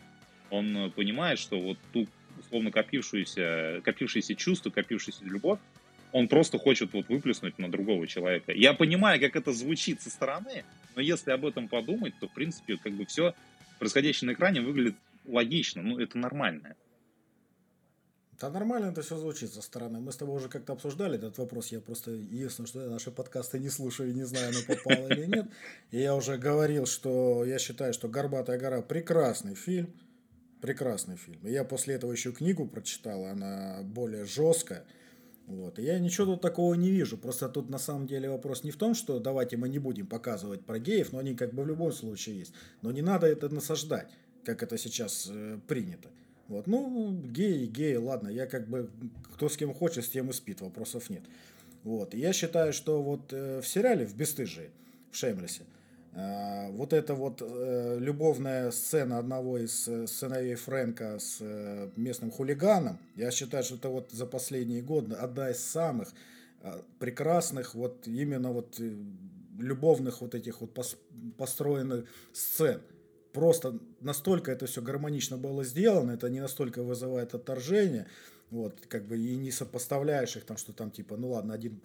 [0.49, 2.07] он понимает, что вот ту
[2.39, 5.59] условно копившуюся, копившиеся чувства, копившуюся любовь,
[6.11, 8.51] он просто хочет вот выплеснуть на другого человека.
[8.51, 12.75] Я понимаю, как это звучит со стороны, Но если об этом подумать, то, в принципе,
[12.77, 13.33] как бы все
[13.79, 14.95] происходящее на экране выглядит
[15.25, 16.75] логично, ну, это нормально.
[18.41, 19.99] Да нормально это все звучит со стороны.
[19.99, 21.67] Мы с тобой уже как-то обсуждали этот вопрос.
[21.67, 25.27] Я просто, единственное, что я наши подкасты не слушаю и не знаю, она попала или
[25.27, 25.45] нет.
[25.91, 29.93] И я уже говорил, что я считаю, что «Горбатая гора» прекрасный фильм.
[30.59, 31.39] Прекрасный фильм.
[31.45, 34.85] И я после этого еще книгу прочитал, она более жесткая.
[35.45, 35.77] Вот.
[35.77, 37.19] И я ничего тут такого не вижу.
[37.19, 40.65] Просто тут на самом деле вопрос не в том, что давайте мы не будем показывать
[40.65, 42.53] про геев, но они как бы в любом случае есть.
[42.81, 44.09] Но не надо это насаждать,
[44.43, 46.09] как это сейчас э, принято.
[46.51, 48.89] Вот, ну, геи, геи, ладно, я как бы,
[49.33, 51.23] кто с кем хочет, с тем и спит, вопросов нет.
[51.85, 54.69] Вот, я считаю, что вот э, в сериале, в «Бестыжие»,
[55.11, 55.61] в «Шеймлесе»,
[56.13, 61.39] э, вот эта вот э, любовная сцена одного из сыновей Фрэнка с
[61.95, 66.13] местным хулиганом, я считаю, что это вот за последние годы одна из самых
[66.99, 68.77] прекрасных вот именно вот
[69.57, 70.97] любовных вот этих вот пос,
[71.37, 72.81] построенных сцен
[73.33, 78.07] просто настолько это все гармонично было сделано, это не настолько вызывает отторжение,
[78.49, 81.81] вот, как бы и не сопоставляешь их там, что там типа, ну ладно, один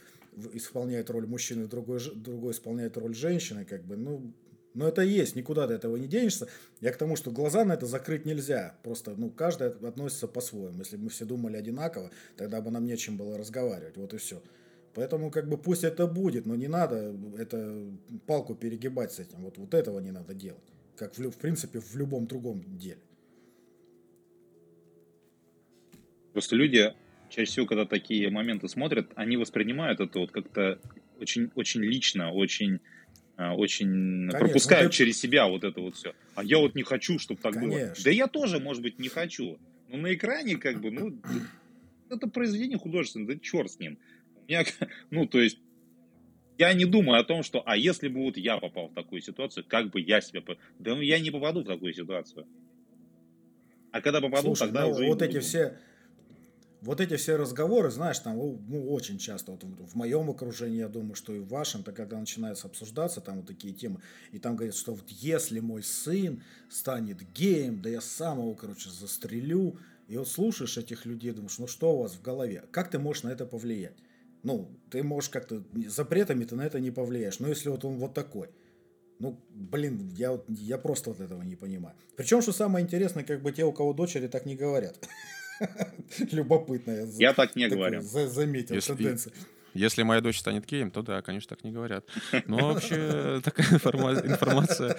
[0.52, 4.32] исполняет роль мужчины, другой, другой исполняет роль женщины, как бы, ну,
[4.74, 6.48] но это есть, никуда ты этого не денешься.
[6.82, 8.76] Я к тому, что глаза на это закрыть нельзя.
[8.82, 10.80] Просто, ну, каждый относится по-своему.
[10.80, 13.96] Если бы мы все думали одинаково, тогда бы нам нечем было разговаривать.
[13.96, 14.42] Вот и все.
[14.92, 17.86] Поэтому, как бы, пусть это будет, но не надо это
[18.26, 19.44] палку перегибать с этим.
[19.44, 23.00] Вот, вот этого не надо делать как в, в принципе в любом другом деле.
[26.32, 26.92] Просто люди
[27.28, 30.78] чаще всего, когда такие моменты смотрят, они воспринимают это вот как-то
[31.18, 32.80] очень, очень лично, очень,
[33.36, 36.14] а, очень Конечно, пропускают ну, через себя вот это вот все.
[36.34, 37.78] А я вот не хочу, чтобы так Конечно.
[37.78, 37.94] было.
[38.04, 39.58] Да я тоже, может быть, не хочу.
[39.88, 41.18] Но на экране как бы, ну,
[42.10, 43.98] это произведение художественное, да черт с ним.
[44.36, 44.64] У меня,
[45.10, 45.58] ну, то есть,
[46.58, 49.64] я не думаю о том, что, а если бы вот я попал в такую ситуацию,
[49.66, 50.42] как бы я себя...
[50.78, 52.46] Да ну, я не попаду в такую ситуацию.
[53.92, 55.06] А когда попаду, Слушай, тогда ну, уже...
[55.06, 55.78] Вот эти все...
[56.82, 61.14] Вот эти все разговоры, знаешь, там ну, очень часто, вот в моем окружении, я думаю,
[61.14, 64.00] что и в вашем, то когда начинается обсуждаться там вот такие темы,
[64.30, 68.90] и там говорят, что вот если мой сын станет геем, да я сам его, короче,
[68.90, 72.98] застрелю, и вот слушаешь этих людей, думаешь, ну что у вас в голове, как ты
[72.98, 73.96] можешь на это повлиять?
[74.46, 77.40] Ну, ты можешь как-то запретами ты на это не повлияешь.
[77.40, 78.48] Но если вот он вот такой,
[79.18, 81.96] ну, блин, я, я просто вот этого не понимаю.
[82.16, 85.04] Причем, что самое интересное, как бы те, у кого дочери, так не говорят.
[86.30, 86.92] Любопытно.
[86.92, 88.02] Я, я так не говорю.
[88.02, 89.32] Заметил если, тенденцию.
[89.74, 92.06] Если моя дочь станет геем, то да, конечно, так не говорят.
[92.46, 94.96] Но вообще такая информация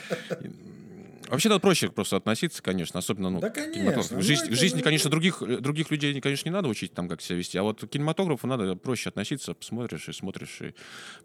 [1.27, 4.03] Вообще надо проще просто относиться, конечно, особенно, ну, да, конечно.
[4.11, 4.55] Ну, жизнь, это...
[4.55, 7.81] жизни, конечно, других, других людей, конечно, не надо учить там, как себя вести, а вот
[7.81, 10.73] к кинематографу надо проще относиться, посмотришь и смотришь, и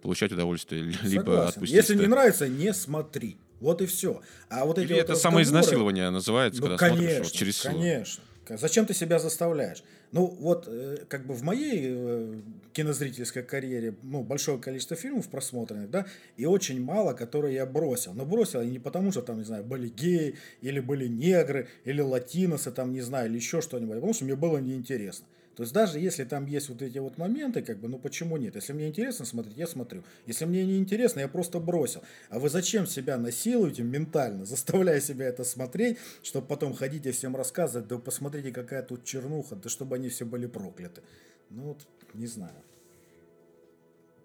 [0.02, 1.10] получать удовольствие, Согласен.
[1.10, 1.76] либо отпустить.
[1.76, 3.36] Если не нравится, не смотри.
[3.60, 4.20] Вот и все.
[4.48, 5.44] А вот эти Или вот это разговоры...
[5.44, 7.74] самоизнасилование называется, ну, когда конечно, смотришь вот через силу.
[7.74, 8.22] Конечно.
[8.48, 9.84] Зачем ты себя заставляешь?
[10.10, 12.40] Ну, вот, э, как бы в моей э,
[12.72, 16.06] кинозрительской карьере, ну, большое количество фильмов просмотренных, да,
[16.36, 18.12] и очень мало, которые я бросил.
[18.12, 22.00] Но бросил я не потому, что там, не знаю, были геи, или были негры, или
[22.00, 25.26] латиносы, там, не знаю, или еще что-нибудь, а потому что мне было неинтересно.
[25.56, 28.54] То есть даже если там есть вот эти вот моменты, как бы, ну почему нет?
[28.54, 30.02] Если мне интересно смотреть, я смотрю.
[30.26, 32.02] Если мне не интересно, я просто бросил.
[32.30, 37.36] А вы зачем себя насилуете ментально, заставляя себя это смотреть, чтобы потом ходить и всем
[37.36, 41.02] рассказывать, да посмотрите, какая тут чернуха, да чтобы они все были прокляты.
[41.50, 42.56] Ну вот, не знаю.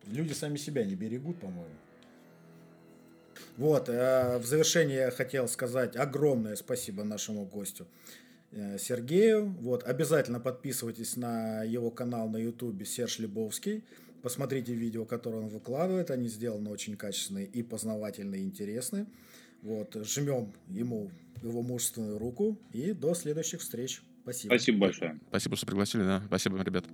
[0.06, 1.76] Люди сами себя не берегут, по-моему.
[3.58, 7.86] Вот, э, в завершение я хотел сказать огромное спасибо нашему гостю.
[8.52, 9.56] Э, Сергею.
[9.60, 13.84] Вот, обязательно подписывайтесь на его канал на ютубе Серж Лебовский.
[14.22, 16.12] Посмотрите видео, которое он выкладывает.
[16.12, 19.06] Они сделаны очень качественные и познавательные, и интересные.
[19.62, 21.12] Вот, жмем ему
[21.44, 24.02] его мужественную руку и до следующих встреч.
[24.24, 24.54] Спасибо.
[24.54, 25.20] Спасибо большое.
[25.30, 26.22] Спасибо, что пригласили, да.
[26.26, 26.86] Спасибо, ребят.